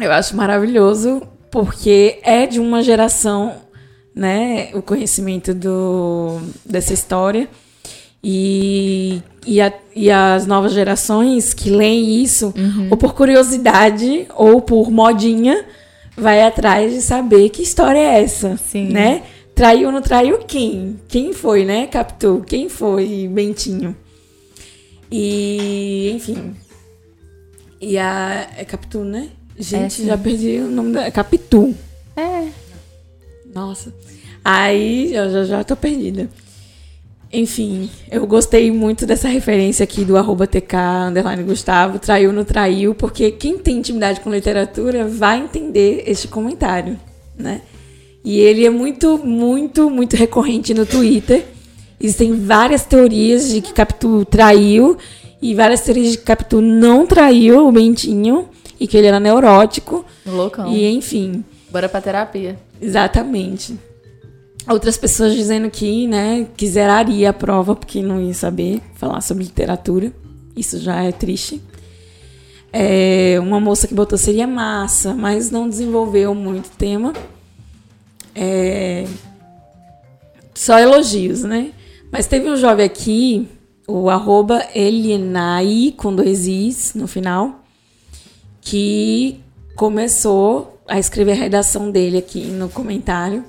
[0.00, 3.54] eu acho maravilhoso porque é de uma geração,
[4.14, 7.48] né, o conhecimento do, dessa história
[8.22, 12.88] e, e, a, e, as novas gerações que leem isso, uhum.
[12.90, 15.64] ou por curiosidade, ou por modinha,
[16.16, 18.88] vai atrás de saber que história é essa, Sim.
[18.88, 19.24] né?
[19.54, 20.98] Traiu ou não traiu quem?
[21.06, 21.86] Quem foi, né?
[21.86, 22.40] Captou?
[22.40, 23.94] Quem foi Bentinho?
[25.10, 26.54] E, enfim.
[27.80, 28.48] E a...
[28.56, 29.28] É Capitu, né?
[29.56, 31.10] Gente, é, já perdi o nome da...
[31.10, 31.72] Capitu.
[32.16, 32.48] É.
[33.54, 33.94] Nossa.
[34.44, 36.28] Aí, eu já, já tô perdida.
[37.32, 40.76] Enfim, eu gostei muito dessa referência aqui do arroba TK
[41.08, 46.96] underline Gustavo, traiu no traiu, porque quem tem intimidade com literatura vai entender este comentário,
[47.36, 47.62] né?
[48.24, 51.44] E ele é muito, muito, muito recorrente no Twitter.
[52.00, 54.96] Existem várias teorias de que Capitu traiu
[55.42, 58.48] e várias teorias de que Capitu não traiu o Bentinho
[58.78, 60.04] e que ele era neurótico.
[60.24, 60.72] Loucão.
[60.72, 61.44] E enfim.
[61.74, 62.56] Bora pra terapia.
[62.80, 63.76] Exatamente.
[64.70, 69.42] Outras pessoas dizendo que, né, que zeraria a prova porque não ia saber falar sobre
[69.42, 70.12] literatura.
[70.56, 71.60] Isso já é triste.
[72.72, 77.12] É, uma moça que botou seria massa, mas não desenvolveu muito tema.
[78.36, 79.08] É,
[80.54, 81.72] só elogios, né?
[82.12, 83.48] Mas teve um jovem aqui,
[83.88, 87.64] o arroba Elienai, com dois Is no final,
[88.60, 89.40] que
[89.74, 93.44] começou a escrever a redação dele aqui no comentário.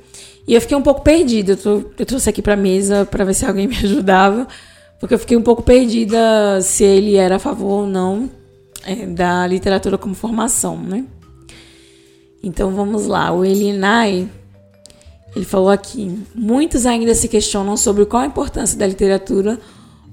[0.47, 1.57] E eu fiquei um pouco perdida.
[1.63, 4.47] Eu, eu trouxe aqui pra mesa para ver se alguém me ajudava.
[4.99, 8.29] Porque eu fiquei um pouco perdida se ele era a favor ou não
[8.85, 11.05] é, da literatura como formação, né?
[12.41, 13.31] Então vamos lá.
[13.31, 14.29] O Elinai,
[15.35, 19.59] ele falou aqui: muitos ainda se questionam sobre qual a importância da literatura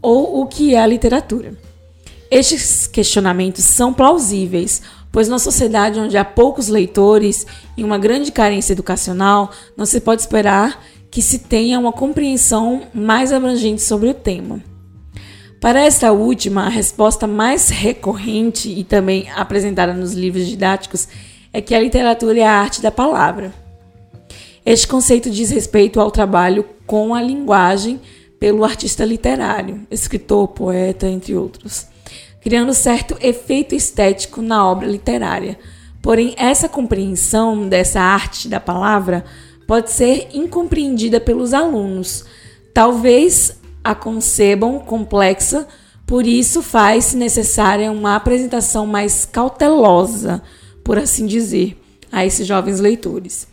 [0.01, 1.57] ou o que é a literatura.
[2.31, 7.47] Estes questionamentos são plausíveis, pois numa sociedade onde há poucos leitores
[7.77, 13.31] e uma grande carência educacional, não se pode esperar que se tenha uma compreensão mais
[13.31, 14.61] abrangente sobre o tema.
[15.61, 21.07] Para esta última, a resposta mais recorrente e também apresentada nos livros didáticos
[21.53, 23.53] é que a literatura é a arte da palavra.
[24.65, 28.01] Este conceito diz respeito ao trabalho com a linguagem
[28.41, 31.92] pelo artista literário, escritor, poeta, entre outros
[32.43, 35.59] criando certo efeito estético na obra literária.
[36.03, 39.25] Porém, essa compreensão dessa arte da palavra
[39.67, 42.25] pode ser incompreendida pelos alunos.
[42.75, 45.67] Talvez a concebam complexa,
[46.05, 50.43] por isso faz-se necessária uma apresentação mais cautelosa,
[50.83, 51.81] por assim dizer,
[52.11, 53.47] a esses jovens leitores.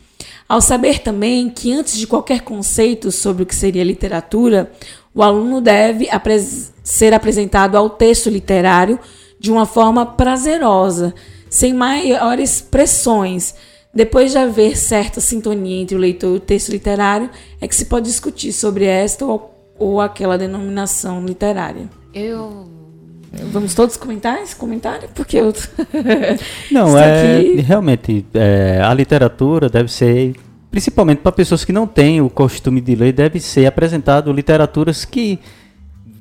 [0.47, 4.71] Ao saber também que antes de qualquer conceito sobre o que seria literatura,
[5.13, 8.99] o aluno deve apres ser apresentado ao texto literário
[9.39, 11.13] de uma forma prazerosa,
[11.47, 13.53] sem maiores pressões.
[13.93, 17.29] Depois de haver certa sintonia entre o leitor e o texto literário,
[17.61, 21.87] é que se pode discutir sobre esta ou, ou aquela denominação literária.
[22.11, 22.67] Eu
[23.51, 25.07] Vamos todos comentar esse comentário?
[25.13, 25.53] Porque eu.
[26.71, 27.37] Não, é.
[27.37, 27.61] Aqui...
[27.61, 30.33] Realmente, é, a literatura deve ser
[30.71, 35.39] principalmente para pessoas que não têm o costume de ler, deve ser apresentado literaturas que,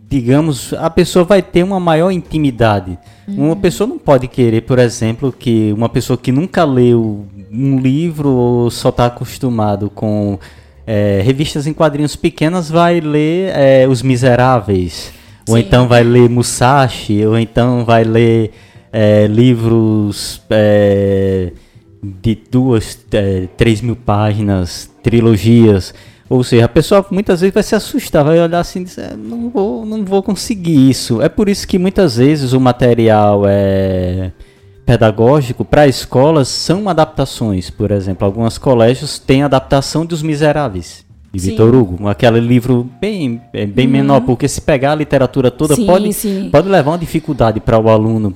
[0.08, 2.98] digamos, a pessoa vai ter uma maior intimidade.
[3.26, 3.46] Uhum.
[3.46, 8.30] Uma pessoa não pode querer, por exemplo, que uma pessoa que nunca leu um livro
[8.30, 10.38] ou só está acostumado com
[10.86, 15.12] é, revistas em quadrinhos pequenas vai ler é, Os Miseráveis,
[15.44, 15.52] Sim.
[15.52, 18.52] ou então vai ler Musashi, ou então vai ler
[18.90, 21.52] é, livros é,
[22.02, 25.92] de duas, é, três mil páginas, trilogias.
[26.28, 29.48] Ou seja, a pessoa muitas vezes vai se assustar, vai olhar assim e dizer, não
[29.48, 31.22] vou, não vou conseguir isso.
[31.22, 34.30] É por isso que muitas vezes o material é
[34.84, 37.70] pedagógico para escolas são adaptações.
[37.70, 43.66] Por exemplo, alguns colégios têm adaptação dos Miseráveis de Vitor Hugo, aquele livro bem, é,
[43.66, 43.92] bem uhum.
[43.92, 46.48] menor, porque se pegar a literatura toda sim, pode, sim.
[46.50, 48.34] pode levar uma dificuldade para o aluno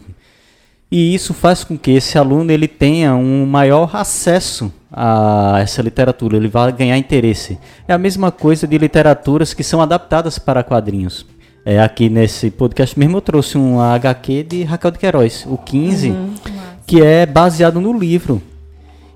[0.92, 6.36] e isso faz com que esse aluno ele tenha um maior acesso a essa literatura,
[6.36, 7.58] ele vai ganhar interesse.
[7.88, 11.24] É a mesma coisa de literaturas que são adaptadas para quadrinhos.
[11.64, 16.10] É, aqui nesse podcast mesmo eu trouxe um HQ de Raquel de Queiroz, o 15,
[16.10, 16.34] uhum,
[16.86, 18.42] que é baseado no livro.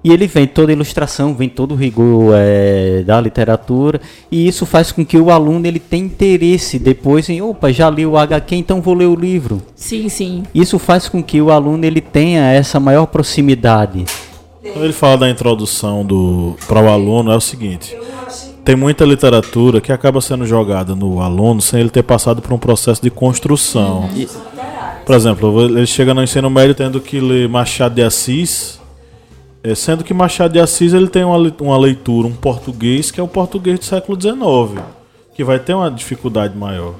[0.06, 4.00] E ele vem toda a ilustração, vem todo o rigor é, da literatura,
[4.30, 8.06] e isso faz com que o aluno ele tenha interesse depois em, opa, já li
[8.06, 9.60] o HQ, então vou ler o livro.
[9.74, 10.44] Sim, sim.
[10.54, 14.04] Isso faz com que o aluno ele tenha essa maior proximidade.
[14.62, 17.98] Quando ele fala da introdução do para o aluno é o seguinte:
[18.64, 22.58] tem muita literatura que acaba sendo jogada no aluno sem ele ter passado por um
[22.58, 24.02] processo de construção.
[24.02, 24.26] Uhum.
[25.04, 28.85] Por exemplo, ele chega no ensino médio tendo que ler Machado de Assis
[29.66, 33.22] é, sendo que Machado de Assis ele tem uma, uma leitura, um português que é
[33.22, 34.80] o português do século XIX,
[35.34, 36.94] que vai ter uma dificuldade maior.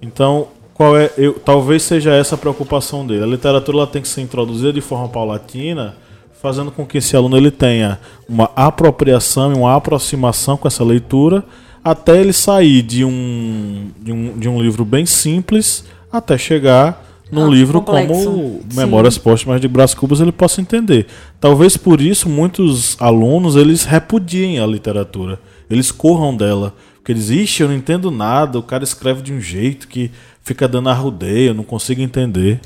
[0.00, 3.24] Então, qual é, eu, talvez seja essa a preocupação dele.
[3.24, 5.96] A literatura ela tem que ser introduzida de forma paulatina,
[6.40, 7.98] fazendo com que esse aluno ele tenha
[8.28, 11.44] uma apropriação e uma aproximação com essa leitura,
[11.82, 17.04] até ele sair de um, de um, de um livro bem simples até chegar
[17.34, 18.24] num ah, livro complexo.
[18.24, 21.06] como Memórias Póstumas de Brás Cubas ele possa entender.
[21.40, 26.74] Talvez por isso muitos alunos eles repudiem a literatura, eles corram dela,
[27.04, 30.10] porque eles, ixi, eu não entendo nada, o cara escreve de um jeito que
[30.42, 32.60] fica dando arrudeia, eu não consigo entender.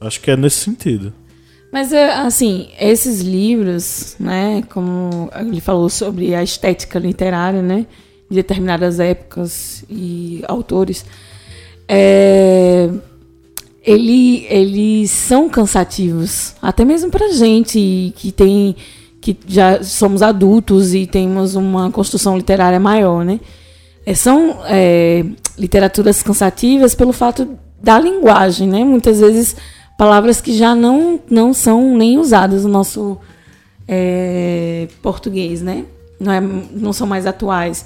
[0.00, 1.12] Acho que é nesse sentido.
[1.72, 7.86] Mas, é, assim, esses livros, né, como ele falou sobre a estética literária, né,
[8.28, 11.06] de determinadas épocas e autores,
[11.86, 12.90] é,
[13.84, 18.76] ele, eles são cansativos, até mesmo para gente que tem
[19.20, 23.40] que já somos adultos e temos uma construção literária maior, né?
[24.06, 25.24] É, são é,
[25.58, 28.84] literaturas cansativas pelo fato da linguagem, né?
[28.84, 29.56] Muitas vezes
[29.98, 33.18] palavras que já não, não são nem usadas no nosso
[33.86, 35.84] é, português, né?
[36.20, 37.84] Não, é, não são mais atuais.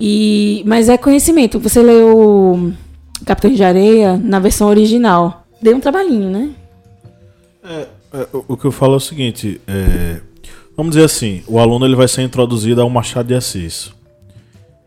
[0.00, 1.58] E, mas é conhecimento.
[1.60, 2.72] Você leu
[3.24, 5.46] Capitães de Areia na versão original.
[5.60, 6.50] Deu um trabalhinho, né?
[7.62, 10.20] É, é, o que eu falo é o seguinte: é,
[10.76, 13.92] vamos dizer assim, o aluno ele vai ser introduzido ao Machado de Assis.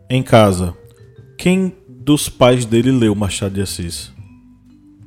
[0.08, 0.74] Em casa,
[1.36, 4.12] quem dos pais dele leu Machado de Assis?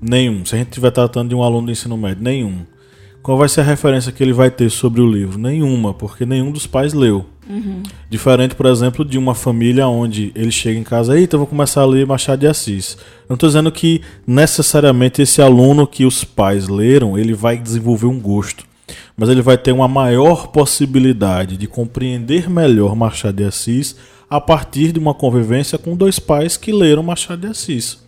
[0.01, 0.43] Nenhum.
[0.45, 2.65] Se a gente estiver tratando de um aluno do ensino médio, nenhum.
[3.21, 5.37] Qual vai ser a referência que ele vai ter sobre o livro?
[5.37, 7.25] Nenhuma, porque nenhum dos pais leu.
[8.09, 11.81] Diferente, por exemplo, de uma família onde ele chega em casa, eita, eu vou começar
[11.81, 12.93] a ler Machado de Assis.
[12.93, 18.07] Eu não estou dizendo que necessariamente esse aluno que os pais leram, ele vai desenvolver
[18.07, 18.65] um gosto.
[19.15, 23.95] Mas ele vai ter uma maior possibilidade de compreender melhor Machado de Assis
[24.29, 27.99] a partir de uma convivência com dois pais que leram Machado de Assis.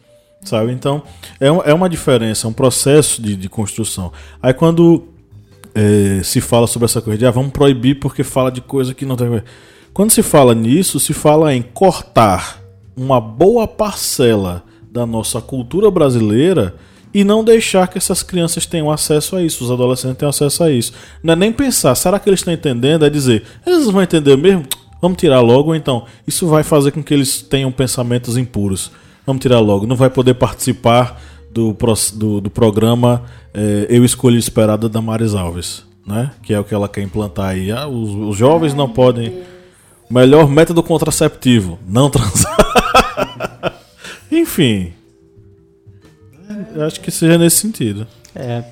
[0.41, 0.71] Sabe?
[0.71, 1.03] Então,
[1.39, 4.11] é, é uma diferença, um processo de, de construção.
[4.41, 5.12] Aí quando
[5.75, 9.05] é, se fala sobre essa coisa de ah, vamos proibir porque fala de coisa que
[9.05, 9.41] não tem.
[9.93, 12.61] Quando se fala nisso, se fala em cortar
[12.95, 16.75] uma boa parcela da nossa cultura brasileira
[17.13, 20.71] e não deixar que essas crianças tenham acesso a isso, os adolescentes tenham acesso a
[20.71, 20.93] isso.
[21.21, 23.05] Não é nem pensar, será que eles estão entendendo?
[23.05, 24.65] É dizer, eles vão entender mesmo?
[25.01, 28.89] Vamos tirar logo, então isso vai fazer com que eles tenham pensamentos impuros.
[29.25, 29.85] Vamos tirar logo.
[29.85, 31.21] Não vai poder participar
[31.53, 31.77] do,
[32.15, 33.23] do, do programa
[33.53, 36.31] eh, Eu Escolhi Esperada da Maris Alves, né?
[36.41, 37.71] Que é o que ela quer implantar aí.
[37.71, 39.41] Ah, os, os jovens não podem.
[40.09, 42.57] Melhor método contraceptivo, não transar.
[44.31, 44.91] Enfim.
[46.75, 48.05] Eu acho que seja nesse sentido.
[48.35, 48.63] É,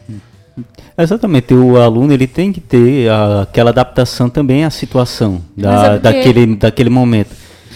[0.97, 1.53] exatamente.
[1.53, 5.99] O aluno ele tem que ter a- aquela adaptação também à situação da, é porque-
[5.99, 7.29] daquele, daquele momento.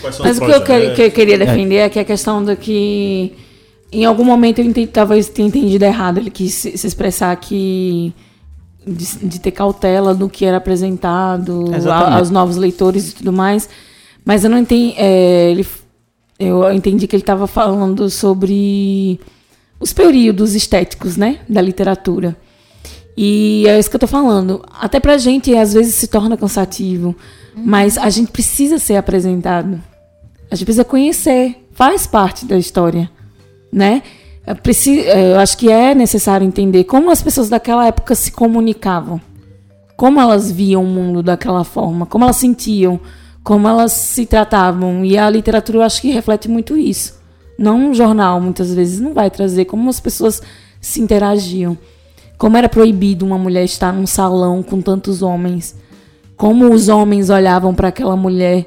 [0.03, 3.33] Mas o que eu, que- que eu queria defender é que a questão do que.
[3.91, 6.17] Em algum momento eu entendi, talvez tenha entendido errado.
[6.17, 8.13] Ele quis se, se expressar que.
[8.87, 13.67] De, de ter cautela do que era apresentado a- aos novos leitores e tudo mais.
[14.23, 14.93] Mas eu não entendi.
[14.97, 15.65] é, ele,
[16.39, 19.19] eu entendi que ele estava falando sobre
[19.79, 21.39] os períodos estéticos, né?
[21.49, 22.35] Da literatura.
[23.17, 24.61] E é isso que eu tô falando.
[24.79, 27.15] Até pra gente, às vezes, se torna cansativo.
[27.55, 29.81] Mas a gente precisa ser apresentado.
[30.51, 31.65] A gente precisa conhecer.
[31.71, 33.09] Faz parte da história.
[33.75, 34.01] Né?
[34.47, 39.19] É é, Eu acho que é necessário entender como as pessoas daquela época se comunicavam.
[39.97, 42.05] Como elas viam o mundo daquela forma.
[42.05, 42.97] Como elas sentiam.
[43.43, 45.03] Como elas se tratavam.
[45.03, 47.19] E a literatura, eu acho que reflete muito isso.
[47.59, 50.41] Não um jornal, muitas vezes, não vai trazer como as pessoas
[50.79, 51.77] se interagiam.
[52.37, 55.75] Como era proibido uma mulher estar num salão com tantos homens.
[56.37, 58.65] Como os homens olhavam para aquela mulher.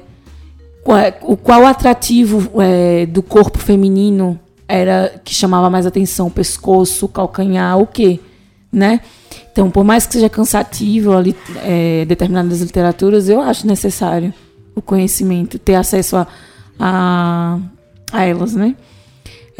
[0.83, 4.39] Qual, o qual atrativo é, do corpo feminino
[4.69, 6.27] era que chamava mais atenção?
[6.27, 8.19] O pescoço, o calcanhar, o quê?
[8.71, 9.01] Né?
[9.51, 14.31] Então, por mais que seja cansativo ali, é, determinadas literaturas, eu acho necessário
[14.75, 16.27] o conhecimento, ter acesso a,
[16.79, 17.59] a,
[18.11, 18.75] a elas, né?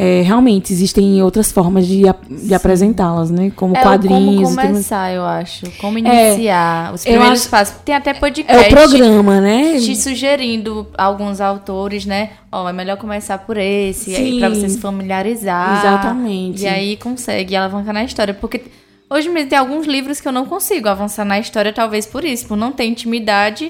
[0.01, 3.51] É, realmente, existem outras formas de, ap- de apresentá-las, né?
[3.53, 4.55] Como É quadrinhos.
[4.55, 5.69] como começar, eu acho.
[5.77, 6.93] Como iniciar.
[6.93, 7.75] os eu primeiros acho- passos.
[7.83, 8.73] Tem até É podcast.
[8.73, 9.77] o programa, né?
[9.77, 12.29] Te sugerindo alguns autores, né?
[12.49, 15.79] Ó, é melhor começar por esse, aí pra você se familiarizar.
[15.79, 16.63] Exatamente.
[16.63, 18.33] E aí consegue alavancar na história.
[18.33, 18.61] Porque
[19.09, 22.47] hoje mesmo tem alguns livros que eu não consigo avançar na história, talvez por isso,
[22.47, 23.69] por não ter intimidade.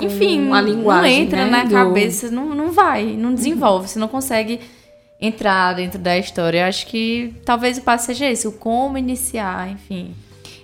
[0.00, 3.98] Enfim, a não linguagem, entra né, na do- cabeça, não, não vai, não desenvolve, você
[3.98, 4.60] não consegue
[5.26, 6.60] entrar dentro da história.
[6.60, 10.10] Eu acho que talvez o passo seja esse, o como iniciar, enfim.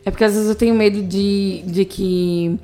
[0.04, 2.58] É porque às vezes eu tenho medo de, de que.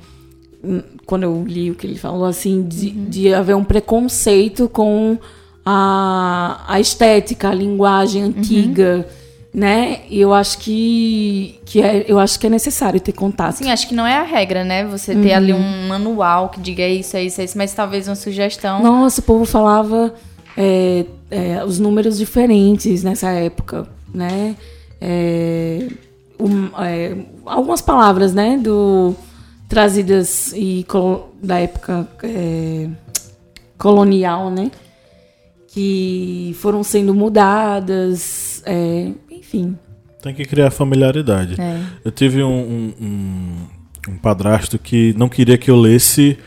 [0.63, 5.17] hum, Quando eu li o que ele falou, assim, de, de haver um preconceito com
[5.65, 9.07] a, a estética, a linguagem antiga,
[9.53, 10.01] né?
[10.09, 13.55] E eu acho que, que é, eu acho que é necessário ter contato.
[13.55, 14.85] Sim, acho que não é a regra, né?
[14.85, 18.15] Você ter ali um manual que diga isso, é isso, é isso, mas talvez uma
[18.15, 18.81] sugestão.
[18.81, 20.13] Nossa, o povo falava
[20.57, 24.55] é, é, os números diferentes nessa época, né?
[24.99, 25.87] É,
[26.39, 28.57] um, é, algumas palavras, né?
[28.57, 29.15] Do,
[29.69, 30.85] trazidas e
[31.41, 32.89] da época é,
[33.77, 34.71] colonial, né?
[35.67, 38.63] Que foram sendo mudadas,
[39.29, 39.77] enfim.
[40.21, 41.55] Tem que criar familiaridade.
[42.03, 43.67] Eu tive um, um, um-
[44.13, 46.37] um padrasto que não queria que eu lesse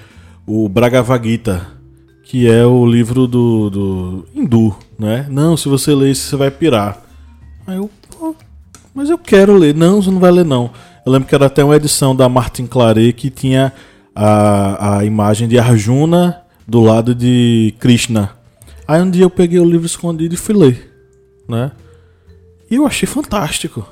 [0.46, 1.66] o Bhagavad Gita,
[2.30, 5.26] que é o livro do, do hindu, né?
[5.28, 7.02] Não, se você ler isso, você vai pirar.
[7.66, 8.36] Aí eu, "Pô,
[8.94, 9.74] mas eu quero ler.
[9.74, 10.70] Não, você não vai ler, não.
[11.04, 13.72] Eu lembro que era até uma edição da Martin Claret que tinha
[14.14, 18.30] a, a imagem de Arjuna do lado de Krishna.
[18.86, 20.88] Aí um dia eu peguei o livro escondido e fui ler,
[21.48, 21.72] né?
[22.70, 23.84] E eu achei fantástico.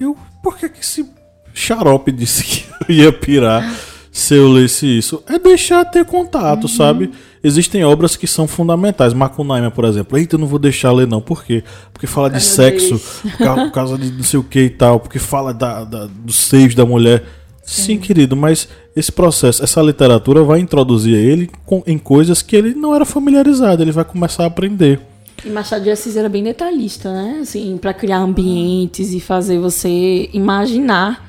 [0.00, 1.06] Eu, por que que esse
[1.52, 3.70] xarope disse que eu ia pirar
[4.10, 5.22] se eu lesse isso?
[5.26, 7.12] É deixar ter contato, sabe?
[7.42, 9.12] Existem obras que são fundamentais.
[9.12, 10.18] Macunaíma, por exemplo.
[10.18, 11.20] Eita, eu não vou deixar ler não.
[11.20, 11.62] Por quê?
[11.92, 14.70] Porque fala de Ai, sexo, por causa, por causa de não sei o que e
[14.70, 17.24] tal, porque fala da, da, dos seios da mulher.
[17.62, 18.66] Sim, querido, mas
[18.96, 23.82] esse processo, essa literatura vai introduzir ele com- em coisas que ele não era familiarizado,
[23.82, 24.98] ele vai começar a aprender.
[25.44, 27.40] E Machado de Assis era bem detalhista, né?
[27.42, 31.28] Assim, para criar ambientes e fazer você imaginar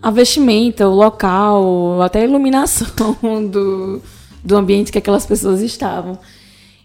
[0.00, 2.86] a vestimenta, o local, até a iluminação
[3.50, 4.00] do,
[4.42, 6.18] do ambiente que aquelas pessoas estavam.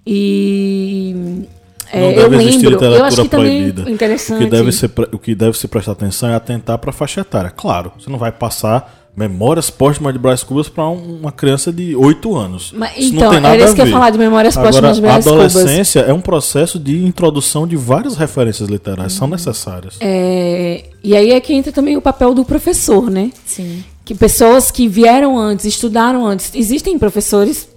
[0.06, 1.46] E
[1.92, 3.92] é, Não eu deve existir lembro, eu acho literatura que também proibida.
[3.92, 4.36] interessante.
[4.36, 7.22] O que, deve ser, o que deve se prestar atenção é atentar para a faixa
[7.22, 7.50] etária.
[7.50, 12.36] Claro, você não vai passar memórias póstumas de Brás Cubas para uma criança de 8
[12.36, 12.72] anos.
[12.76, 14.56] Mas, isso então, não tem nada era isso a que eu ia falar de memórias
[14.56, 15.56] Agora, póstumas de a Brás Cubas.
[15.56, 19.96] adolescência é um processo de introdução de várias referências literárias, são necessárias.
[20.00, 23.32] É, e aí é que entra também o papel do professor, né?
[23.46, 23.84] Sim.
[24.08, 26.56] Que pessoas que vieram antes, estudaram antes.
[26.56, 27.68] Existem professores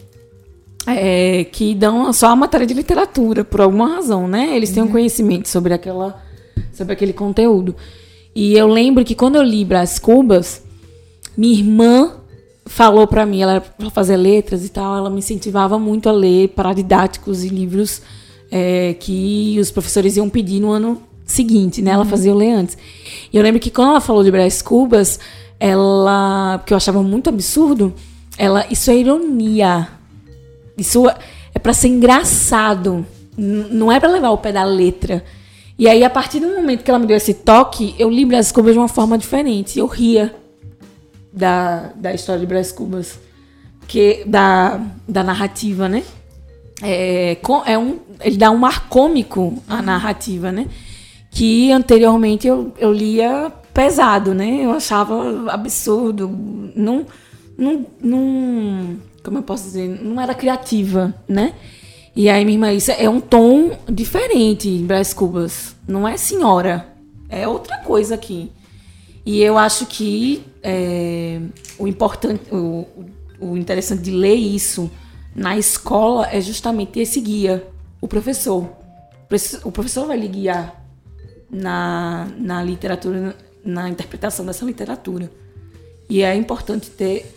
[0.87, 4.57] é, que dão só a matéria de literatura, por alguma razão, né?
[4.57, 6.23] Eles têm um conhecimento sobre, aquela,
[6.73, 7.75] sobre aquele conteúdo.
[8.33, 10.63] E eu lembro que quando eu li Brás Cubas,
[11.37, 12.13] minha irmã
[12.65, 16.13] falou pra mim, ela era pra fazer letras e tal, ela me incentivava muito a
[16.13, 18.03] ler paradidáticos e livros
[18.53, 21.91] é, que os professores iam pedir no ano seguinte, né?
[21.91, 22.79] Ela fazia eu ler antes.
[23.33, 25.19] E eu lembro que quando ela falou de Brás Cubas,
[25.61, 27.95] ela, porque eu achava muito absurdo,
[28.39, 29.89] ela, isso é ironia.
[30.77, 31.07] Isso
[31.55, 33.07] é pra ser engraçado,
[33.37, 35.23] não é pra levar o pé da letra.
[35.79, 38.51] E aí, a partir do momento que ela me deu esse toque, eu li Brás
[38.51, 39.79] Cubas de uma forma diferente.
[39.79, 40.35] Eu ria
[41.33, 43.19] da, da história de Brás Cubas,
[43.87, 46.03] que, da, da narrativa, né?
[46.83, 47.37] É,
[47.67, 50.67] é um, ele dá um ar cômico à narrativa, né?
[51.31, 54.65] Que anteriormente eu, eu lia pesado, né?
[54.65, 56.29] Eu achava absurdo.
[56.75, 57.07] Não,
[57.57, 59.89] não, não, como eu posso dizer?
[60.03, 61.55] Não era criativa, né?
[62.15, 65.77] E aí, minha irmã, isso é um tom diferente em Brás Cubas.
[65.87, 66.89] Não é senhora.
[67.29, 68.51] É outra coisa aqui.
[69.25, 71.41] E eu acho que é,
[71.79, 72.87] o importante, o,
[73.39, 74.91] o interessante de ler isso
[75.35, 77.67] na escola é justamente esse guia,
[78.01, 78.69] o professor.
[79.63, 80.85] O professor vai lhe guiar
[81.49, 85.31] na, na literatura, na interpretação dessa literatura.
[86.09, 87.37] E é importante ter.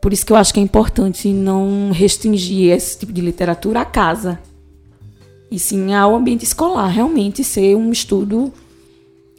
[0.00, 3.84] Por isso que eu acho que é importante não restringir esse tipo de literatura à
[3.84, 4.38] casa.
[5.50, 8.52] E sim ao ambiente escolar, realmente ser um estudo,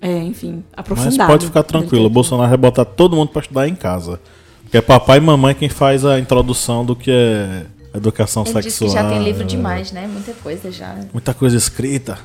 [0.01, 1.31] é, enfim, Mas aprofundado.
[1.31, 4.19] pode ficar tranquilo, o Bolsonaro vai botar todo mundo para estudar em casa.
[4.63, 8.77] Porque é papai e mamãe quem faz a introdução do que é educação Ele disse
[8.77, 8.89] sexual.
[8.89, 10.07] que já tem livro demais, né?
[10.07, 10.97] Muita coisa já.
[11.13, 12.17] Muita coisa escrita.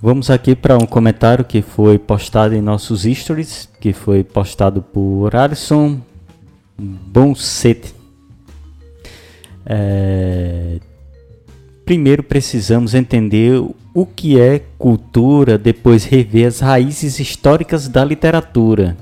[0.00, 5.34] Vamos aqui para um comentário que foi postado em nossos stories, que foi postado por
[5.34, 6.00] Alisson.
[6.78, 7.94] Bonset.
[9.66, 10.78] É,
[11.84, 13.62] Primeiro precisamos entender
[13.92, 18.96] o que é cultura, depois rever as raízes históricas da literatura,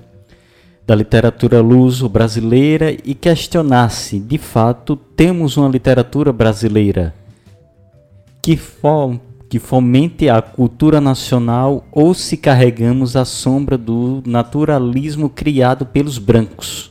[0.84, 7.14] da literatura luso-brasileira e questionar se, de fato, temos uma literatura brasileira.
[8.42, 9.20] Que, fo
[9.52, 16.90] que fomente a cultura nacional ou se carregamos a sombra do naturalismo criado pelos brancos.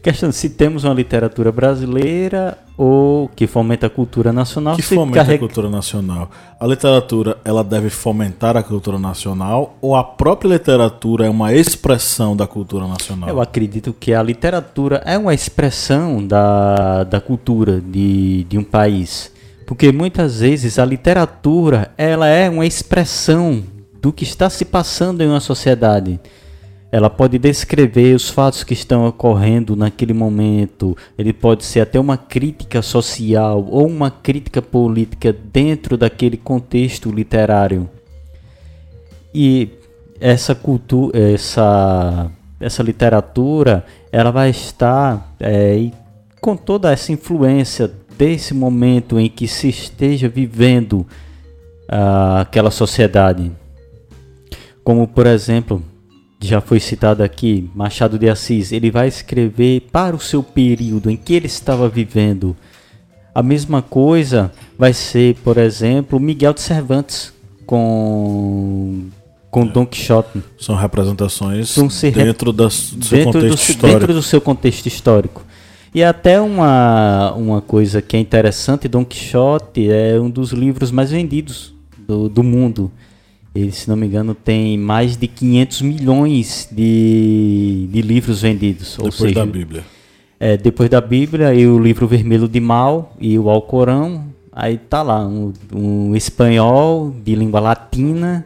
[0.00, 4.76] Questão se temos uma literatura brasileira ou que fomenta a cultura nacional.
[4.76, 6.30] que fomenta a carrega- cultura nacional?
[6.60, 12.36] A literatura, ela deve fomentar a cultura nacional ou a própria literatura é uma expressão
[12.36, 13.28] da cultura nacional?
[13.28, 19.33] Eu acredito que a literatura é uma expressão da, da cultura de, de um país.
[19.66, 23.62] Porque muitas vezes a literatura ela é uma expressão
[24.00, 26.20] do que está se passando em uma sociedade.
[26.92, 30.96] Ela pode descrever os fatos que estão ocorrendo naquele momento.
[31.18, 37.88] Ele pode ser até uma crítica social ou uma crítica política dentro daquele contexto literário.
[39.34, 39.70] E
[40.20, 45.90] essa cultura, essa, essa literatura, ela vai estar é,
[46.40, 51.06] com toda essa influência desse momento em que se esteja vivendo
[51.88, 53.50] ah, aquela sociedade.
[54.82, 55.82] Como, por exemplo,
[56.40, 61.16] já foi citado aqui, Machado de Assis, ele vai escrever para o seu período em
[61.16, 62.54] que ele estava vivendo.
[63.34, 67.32] A mesma coisa vai ser, por exemplo, Miguel de Cervantes
[67.66, 69.04] com
[69.50, 70.42] com Don Quixote.
[70.58, 73.98] São representações São dentro das- do seu dentro do, contexto se- histórico.
[74.00, 75.42] dentro do seu contexto histórico.
[75.94, 81.10] E até uma, uma coisa que é interessante, Don Quixote é um dos livros mais
[81.12, 82.90] vendidos do, do mundo.
[83.54, 88.98] Ele, se não me engano, tem mais de 500 milhões de, de livros vendidos.
[88.98, 89.84] ou Depois seja, da Bíblia.
[90.40, 95.00] é, depois da Bíblia e o livro vermelho de Mal e o Alcorão, aí tá
[95.00, 98.44] lá um, um espanhol de língua latina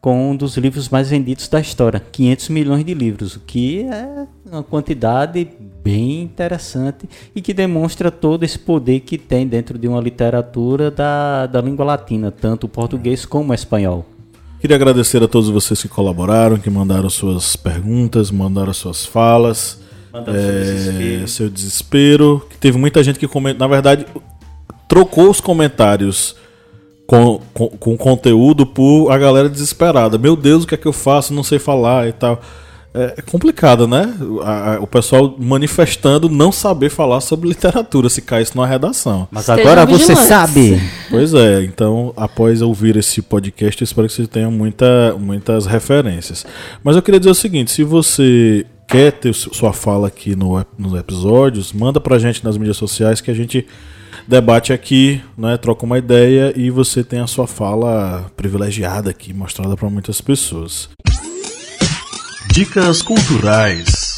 [0.00, 4.26] com um dos livros mais vendidos da história, 500 milhões de livros, o que é
[4.46, 5.48] uma quantidade
[5.82, 11.46] bem interessante e que demonstra todo esse poder que tem dentro de uma literatura da,
[11.46, 14.06] da língua latina, tanto o português como o espanhol.
[14.60, 19.80] Queria agradecer a todos vocês que colaboraram, que mandaram suas perguntas, mandaram suas falas.
[20.12, 21.28] Andando sobre esse é, espelho.
[21.28, 22.46] seu desespero.
[22.48, 24.06] Que teve muita gente que comenta, na verdade,
[24.88, 26.36] trocou os comentários
[27.06, 30.18] com, com, com conteúdo por a galera desesperada.
[30.18, 31.32] Meu Deus, o que é que eu faço?
[31.32, 32.40] Não sei falar e tal.
[32.92, 34.14] É, é complicado, né?
[34.42, 39.28] A- a- o pessoal manifestando não saber falar sobre literatura, se cai isso numa redação.
[39.30, 40.80] Mas Estejam agora você sabe.
[41.10, 46.46] Pois é, então após ouvir esse podcast, eu espero que vocês tenham muita, muitas referências.
[46.82, 50.64] Mas eu queria dizer o seguinte: se você quer ter su- sua fala aqui no,
[50.78, 53.66] nos episódios, manda pra gente nas mídias sociais que a gente
[54.26, 59.76] debate aqui, né, troca uma ideia e você tem a sua fala privilegiada aqui, mostrada
[59.76, 60.88] pra muitas pessoas.
[62.52, 64.16] Dicas culturais.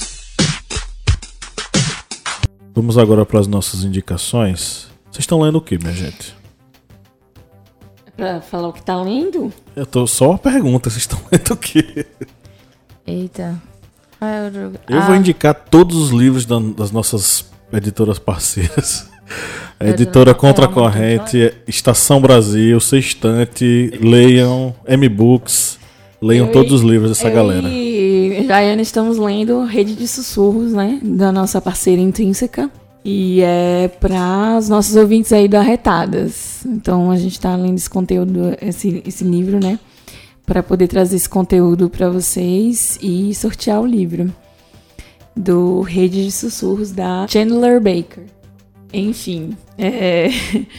[2.74, 4.86] Vamos agora para as nossas indicações.
[5.11, 6.36] Vocês estão lendo o que, minha gente?
[8.16, 9.52] Pra falar o que tá lendo?
[9.74, 12.06] Eu tô só uma pergunta, vocês estão lendo o quê?
[13.06, 13.61] Eita.
[14.20, 19.09] Ah, eu, Eu ah, vou indicar todos os livros da- das nossas editoras parceiras.
[19.81, 25.79] Editora Contra a Corrente, Estação Brasil, Sextante, leiam M-Books,
[26.20, 27.68] leiam Eu todos e- os livros dessa galera.
[27.68, 30.99] E Jaiane estamos lendo Rede de Sussurros, né?
[31.03, 32.70] Da nossa parceira intrínseca.
[33.05, 36.64] E é para os nossos ouvintes aí do Arretadas.
[36.66, 39.79] Então a gente está lendo esse conteúdo, esse, esse livro, né?
[40.45, 44.33] Para poder trazer esse conteúdo para vocês e sortear o livro
[45.37, 48.24] do Rede de Sussurros da Chandler Baker.
[48.93, 50.28] Enfim, é,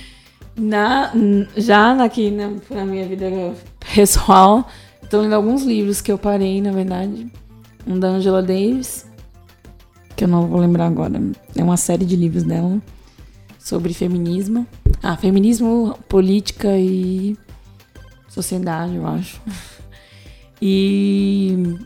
[0.57, 1.11] na,
[1.55, 3.53] já aqui na, na minha vida
[3.93, 4.67] pessoal,
[5.09, 7.27] Tô lendo alguns livros que eu parei, na verdade.
[7.87, 9.07] Um da Angela Davis,
[10.15, 11.19] que eu não vou lembrar agora.
[11.55, 12.79] É uma série de livros dela
[13.57, 14.67] sobre feminismo.
[15.01, 17.35] Ah, feminismo, política e
[18.27, 19.41] sociedade, eu acho.
[20.61, 21.77] E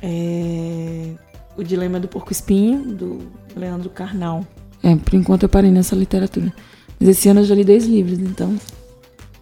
[0.00, 1.12] é,
[1.56, 3.18] O Dilema do Porco Espinho, do
[3.56, 4.46] Leandro Carnal.
[4.82, 6.52] É, por enquanto eu parei nessa literatura.
[6.98, 8.56] Mas esse ano eu já li dois livros, então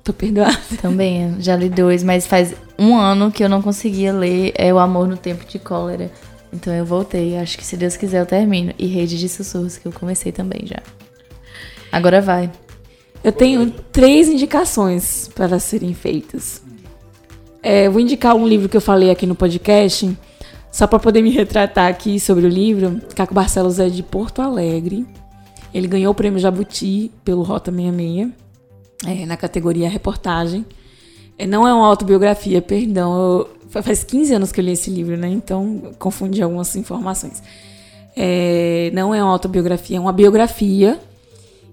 [0.03, 0.59] tô perdoada.
[0.81, 4.79] Também, já li dois, mas faz um ano que eu não conseguia ler é O
[4.79, 6.11] Amor no Tempo de Cólera.
[6.53, 8.73] Então eu voltei, acho que se Deus quiser eu termino.
[8.79, 10.83] E Rede de Sussurros, que eu comecei também já.
[11.91, 12.51] Agora vai.
[13.23, 16.63] Eu tenho três indicações para serem feitas.
[17.63, 20.17] É, eu vou indicar um livro que eu falei aqui no podcast,
[20.71, 23.01] só para poder me retratar aqui sobre o livro.
[23.15, 25.05] Caco Barcelos é de Porto Alegre.
[25.77, 28.31] Ele ganhou o prêmio Jabuti pelo Rota 66,
[29.07, 30.65] é, na categoria reportagem.
[31.39, 33.15] É, não é uma autobiografia, perdão.
[33.15, 35.29] eu- fa- faz 15 anos que eu li esse livro, né?
[35.29, 37.43] Então confundi algumas informações.
[38.17, 40.99] É, não é uma autobiografia, é uma biografia.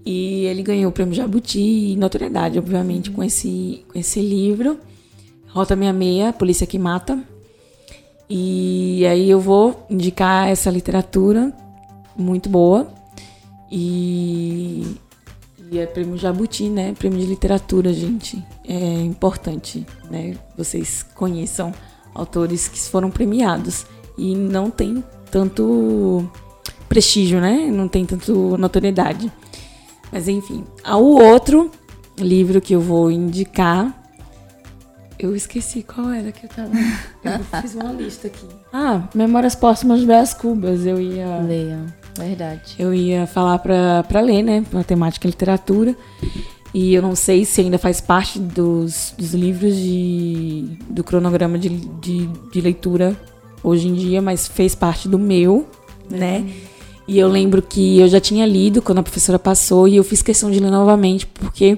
[0.05, 1.61] E ele ganhou o prêmio Jabuti
[1.93, 4.77] e notoriedade, obviamente, com esse, com esse livro.
[5.47, 7.17] Rota 66, Polícia que Mata.
[8.29, 11.53] E aí eu vou indicar essa literatura
[12.17, 12.87] muito boa.
[13.71, 14.97] E,
[15.71, 16.93] e é prêmio Jabuti, né?
[16.93, 18.43] Prêmio de literatura, gente.
[18.67, 20.35] É importante, né?
[20.57, 21.73] Vocês conheçam
[22.13, 23.85] autores que foram premiados.
[24.17, 26.29] E não tem tanto
[26.87, 27.69] prestígio, né?
[27.71, 29.31] Não tem tanto notoriedade.
[30.11, 31.71] Mas enfim, o outro
[32.17, 33.99] livro que eu vou indicar.
[35.17, 36.71] Eu esqueci qual era que eu tava.
[37.23, 38.45] Eu fiz uma lista aqui.
[38.75, 40.83] Ah, Memórias Póstumas de Brás Cubas.
[40.83, 41.37] Eu ia.
[41.37, 41.85] Leiam,
[42.17, 42.75] verdade.
[42.77, 44.63] Eu ia falar pra, pra ler, né?
[44.71, 45.95] Matemática e literatura.
[46.73, 51.69] E eu não sei se ainda faz parte dos, dos livros de, do cronograma de,
[51.69, 53.15] de, de leitura
[53.63, 55.67] hoje em dia, mas fez parte do meu,
[56.09, 56.45] né?
[57.07, 60.21] E eu lembro que eu já tinha lido quando a professora passou e eu fiz
[60.21, 61.77] questão de ler novamente, porque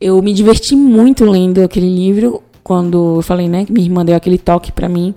[0.00, 4.14] eu me diverti muito lendo aquele livro quando eu falei, né, que minha irmã deu
[4.14, 5.14] aquele toque pra mim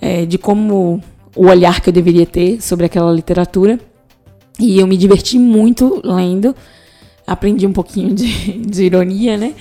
[0.00, 1.02] é, de como
[1.36, 3.78] o olhar que eu deveria ter sobre aquela literatura.
[4.58, 6.54] E eu me diverti muito lendo.
[7.26, 8.26] Aprendi um pouquinho de,
[8.58, 9.54] de ironia, né?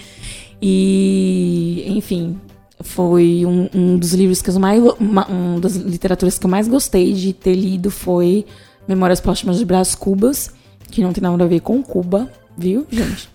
[0.62, 2.38] E, enfim,
[2.82, 4.84] foi um, um dos livros que eu mais.
[5.00, 8.46] uma- Um das literaturas que eu mais gostei de ter lido foi
[8.88, 10.52] Memórias Póstumas de Brás Cubas,
[10.92, 13.30] que não tem nada a ver com Cuba, viu, gente?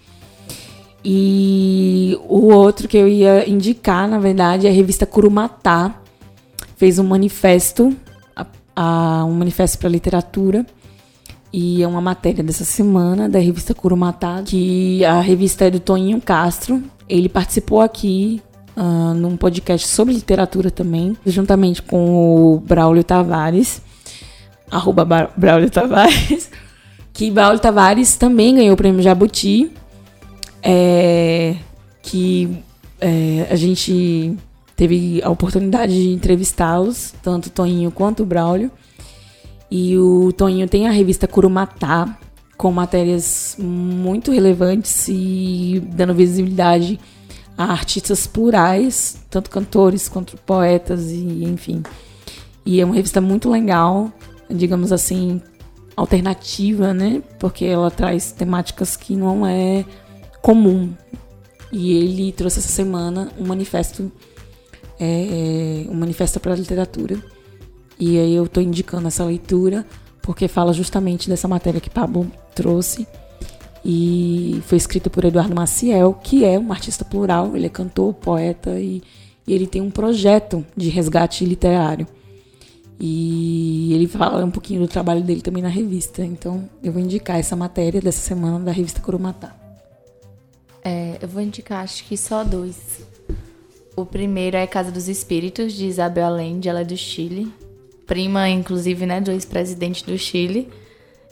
[1.05, 6.01] E o outro que eu ia indicar, na verdade, é a revista Curumatá.
[6.77, 7.95] Fez um manifesto,
[8.75, 10.65] a- um manifesto para literatura.
[11.53, 16.21] E é uma matéria dessa semana da revista Curumatá, que a revista é do Toninho
[16.21, 16.83] Castro.
[17.09, 18.43] Ele participou aqui
[18.77, 23.81] ah, num podcast sobre literatura também, juntamente com o Braulio Tavares,
[24.69, 26.51] arroba Ba- Braulio Tavares,
[27.15, 29.71] que Braulio Tavares também ganhou o prêmio Jabuti,
[30.61, 31.55] é,
[32.03, 32.59] que
[33.01, 34.37] é, a gente
[34.77, 38.71] teve a oportunidade de entrevistá-los, tanto o Toninho quanto o Braulio.
[39.71, 42.19] E o Toninho tem a revista Curumatá,
[42.57, 47.01] com matérias muito relevantes e dando visibilidade
[47.57, 51.83] a artistas plurais, tanto cantores quanto poetas e enfim.
[52.67, 54.13] E é uma revista muito legal,
[54.49, 55.41] digamos assim,
[55.97, 57.23] alternativa, né?
[57.39, 59.85] Porque ela traz temáticas que não é
[60.43, 60.93] comum.
[61.71, 64.11] E ele trouxe essa semana um manifesto,
[64.99, 67.19] é, um manifesto para a literatura.
[67.99, 69.87] E aí eu estou indicando essa leitura
[70.21, 73.07] porque fala justamente dessa matéria que Pablo trouxe
[73.85, 78.81] e foi escrito por Eduardo Maciel, que é um artista plural, ele é cantor, poeta
[78.81, 79.03] e,
[79.47, 82.07] e ele tem um projeto de resgate literário.
[82.99, 86.25] E ele fala um pouquinho do trabalho dele também na revista.
[86.25, 89.55] Então eu vou indicar essa matéria dessa semana da revista Curumatá.
[90.83, 93.03] É, eu vou indicar acho que só dois.
[93.97, 97.53] O primeiro é Casa dos Espíritos, de Isabel Allende, ela é do Chile.
[98.07, 100.69] Prima, inclusive, né, do ex-presidente do Chile.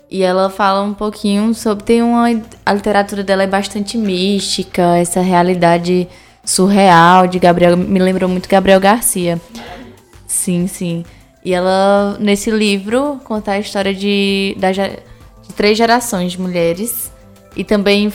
[0.09, 1.85] E ela fala um pouquinho sobre.
[1.85, 2.27] Tem uma.
[2.65, 6.07] A literatura dela é bastante mística, essa realidade
[6.45, 7.77] surreal de Gabriel.
[7.77, 9.41] Me lembrou muito Gabriel Garcia.
[10.27, 11.05] Sim, sim.
[11.45, 17.11] E ela, nesse livro, conta a história de, da, de três gerações de mulheres.
[17.57, 18.13] E também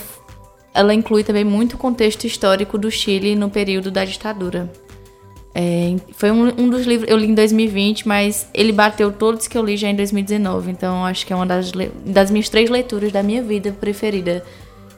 [0.77, 4.71] ela inclui também muito o contexto histórico do Chile no período da ditadura.
[5.55, 9.57] É, foi um, um, dos livros, eu li em 2020, mas ele bateu todos que
[9.57, 10.69] eu li já em 2019.
[10.69, 11.71] Então acho que é uma das,
[12.05, 14.45] das minhas três leituras da minha vida preferida.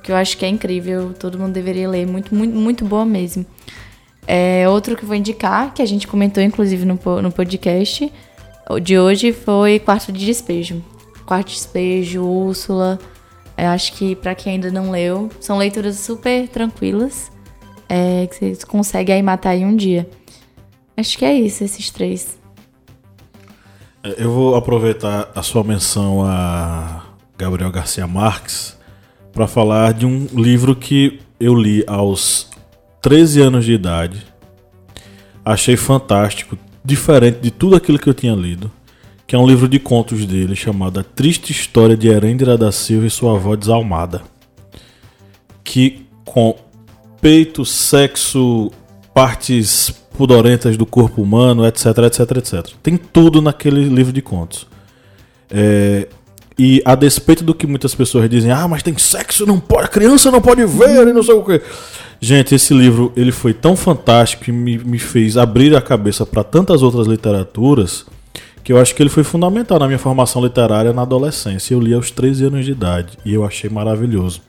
[0.03, 3.45] Que eu acho que é incrível, todo mundo deveria ler, muito, muito, muito boa mesmo.
[4.27, 8.11] É, outro que vou indicar, que a gente comentou inclusive no, no podcast
[8.81, 10.84] de hoje, foi Quarto de Despejo.
[11.26, 12.99] Quarto de Despejo, Úrsula.
[13.61, 17.31] Eu acho que para quem ainda não leu, são leituras super tranquilas.
[17.88, 20.07] É, que você consegue aí matar em um dia.
[20.95, 22.38] Acho que é isso, esses três.
[24.03, 27.03] É, eu vou aproveitar a sua menção a
[27.38, 28.77] Gabriel Garcia Marques
[29.34, 32.49] para falar de um livro que eu li aos
[33.02, 34.26] 13 anos de idade.
[35.44, 38.72] Achei fantástico, diferente de tudo aquilo que eu tinha lido,
[39.30, 43.06] que é um livro de contos dele chamado A Triste História de Herêndira da Silva
[43.06, 44.23] e sua avó desalmada.
[45.64, 46.56] Que com
[47.22, 48.72] peito, sexo,
[49.14, 52.68] partes pudorentas do corpo humano, etc, etc, etc.
[52.81, 54.65] Tem tudo naquele livro de contos.
[55.51, 56.07] É,
[56.57, 59.89] e a despeito do que muitas pessoas dizem, ah, mas tem sexo, não pode, a
[59.89, 61.61] criança não pode ver, e não sei o quê.
[62.19, 66.43] Gente, esse livro ele foi tão fantástico e me, me fez abrir a cabeça para
[66.43, 68.07] tantas outras literaturas
[68.64, 71.73] que eu acho que ele foi fundamental na minha formação literária na adolescência.
[71.73, 74.41] Eu li aos 13 anos de idade e eu achei maravilhoso.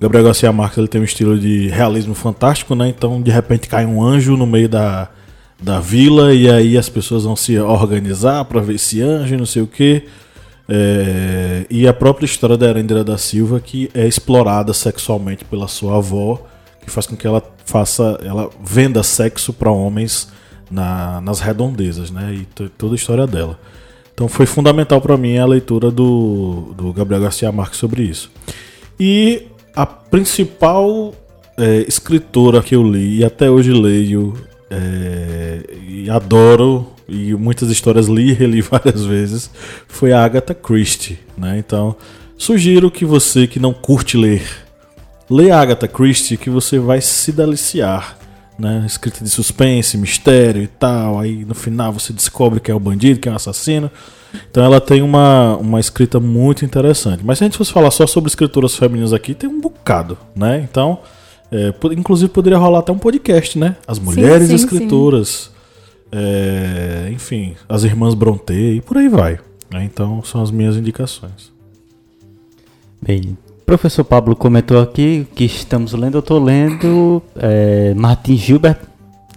[0.00, 2.88] Gabriel Garcia Marques ele tem um estilo de realismo fantástico, né?
[2.88, 5.08] Então, de repente cai um anjo no meio da,
[5.60, 9.62] da vila e aí as pessoas vão se organizar para ver esse anjo não sei
[9.62, 10.04] o que.
[10.68, 15.98] É, e a própria história da Erendira da Silva que é explorada sexualmente pela sua
[15.98, 16.46] avó,
[16.82, 20.28] que faz com que ela faça, ela venda sexo para homens
[20.74, 22.34] na, nas redondezas, né?
[22.34, 23.58] E toda a história dela.
[24.12, 28.30] Então foi fundamental para mim a leitura do, do Gabriel Garcia Marques sobre isso.
[28.98, 31.12] E a principal
[31.56, 34.34] é, escritora que eu li e até hoje leio
[34.70, 39.50] é, e adoro e muitas histórias li e reli várias vezes
[39.88, 41.58] foi a Agatha Christie, né?
[41.58, 41.96] Então
[42.38, 48.16] sugiro que você que não curte ler a Agatha Christie que você vai se deliciar,
[48.58, 48.84] né?
[48.86, 51.18] Escrita de suspense, mistério e tal.
[51.18, 53.90] Aí no final você descobre que é o bandido, que é o assassino.
[54.50, 57.24] Então ela tem uma, uma escrita muito interessante.
[57.24, 60.66] Mas se a gente fosse falar só sobre escritoras femininas aqui, tem um bocado, né?
[60.68, 60.98] Então,
[61.52, 63.76] é, inclusive poderia rolar até um podcast, né?
[63.86, 65.50] As mulheres sim, sim, escritoras,
[66.10, 69.38] é, enfim, as irmãs Bronte e por aí vai.
[69.72, 69.84] Né?
[69.84, 71.52] Então são as minhas indicações.
[73.00, 78.78] Bem, professor Pablo comentou aqui que estamos lendo, eu estou lendo é, Martin Gilbert,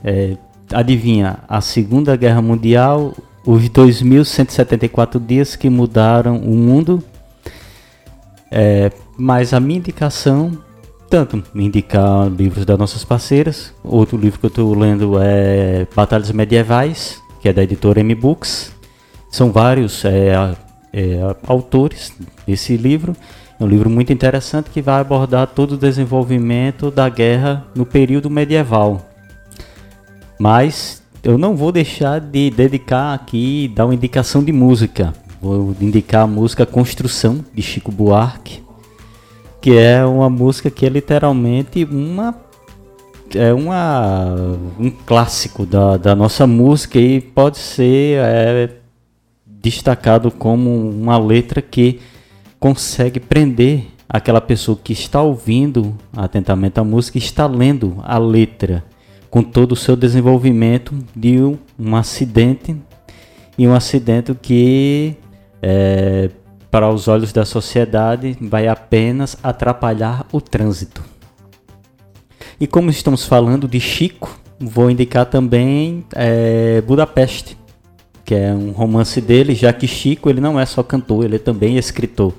[0.04, 0.38] é,
[0.72, 3.14] adivinha, a Segunda Guerra Mundial,
[3.46, 7.02] os 2.174 dias que mudaram o mundo.
[8.52, 10.58] É, mas a minha indicação,
[11.10, 17.22] tanto indicar livros das nossas parceiras, outro livro que eu estou lendo é Batalhas Medievais,
[17.42, 18.74] que é da editora M Books.
[19.32, 20.56] São vários é,
[20.94, 22.14] é, autores
[22.46, 23.16] desse livro.
[23.60, 28.30] É um livro muito interessante que vai abordar todo o desenvolvimento da guerra no período
[28.30, 29.10] medieval.
[30.40, 35.12] Mas eu não vou deixar de dedicar aqui, dar uma indicação de música.
[35.42, 38.64] Vou indicar a música Construção, de Chico Buarque,
[39.60, 42.36] que é uma música que é literalmente uma
[43.36, 44.36] é uma,
[44.80, 48.70] um clássico da, da nossa música e pode ser é,
[49.46, 52.00] destacado como uma letra que
[52.60, 58.84] consegue prender aquela pessoa que está ouvindo atentamente a música, está lendo a letra
[59.30, 62.76] com todo o seu desenvolvimento de um, um acidente
[63.58, 65.16] e um acidente que
[65.62, 66.30] é,
[66.72, 71.04] para os olhos da sociedade vai apenas atrapalhar o trânsito.
[72.60, 77.58] E como estamos falando de Chico, vou indicar também é, Budapeste,
[78.28, 81.40] que é um romance dele, já que Chico ele não é só cantor, ele é
[81.40, 82.34] também escritor.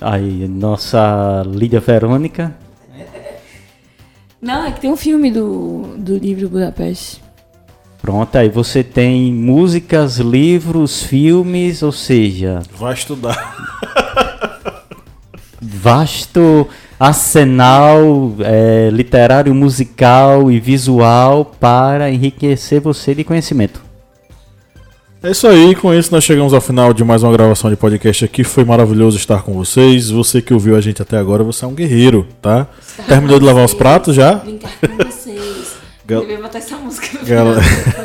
[0.00, 2.52] Aí, nossa Lídia Verônica.
[4.42, 7.22] Não, é que tem um filme do, do livro Budapeste.
[8.02, 12.60] Pronto, aí você tem músicas, livros, filmes, ou seja.
[12.72, 13.56] Vai estudar.
[15.60, 16.68] Vasto
[17.00, 23.80] arsenal é, literário, musical e visual para enriquecer você de conhecimento.
[25.20, 28.24] É isso aí, com isso nós chegamos ao final de mais uma gravação de podcast
[28.24, 28.44] aqui.
[28.44, 30.10] Foi maravilhoso estar com vocês.
[30.10, 32.68] Você que ouviu a gente até agora, você é um guerreiro, tá?
[33.08, 34.34] Terminou de lavar os pratos já?
[34.36, 35.76] Brincar com vocês.
[36.06, 37.60] Gal- Eu botar essa música no Galera,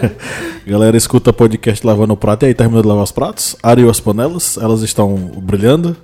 [0.65, 2.43] galera escuta podcast lavando o prato.
[2.43, 3.55] E aí, terminou de lavar os pratos?
[3.61, 5.95] Areou as panelas, elas estão brilhando.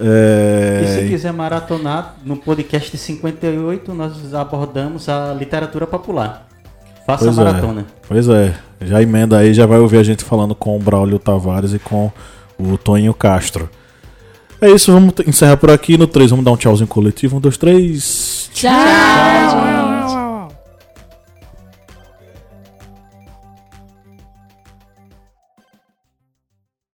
[0.00, 1.08] E se É...
[1.08, 6.48] quiser maratonar, no podcast 58 nós abordamos a literatura popular.
[7.06, 7.44] Faça a Pois é.
[7.44, 7.86] maratona.
[8.08, 11.72] Pois é, já emenda aí, já vai ouvir a gente falando com o Braulio Tavares
[11.74, 12.10] e com
[12.58, 13.68] o Toninho Castro.
[14.60, 15.98] É isso, vamos encerrar por aqui.
[15.98, 17.36] No 3, vamos dar um tchauzinho coletivo.
[17.36, 18.48] Um, dois, três.
[18.54, 19.83] Tchau!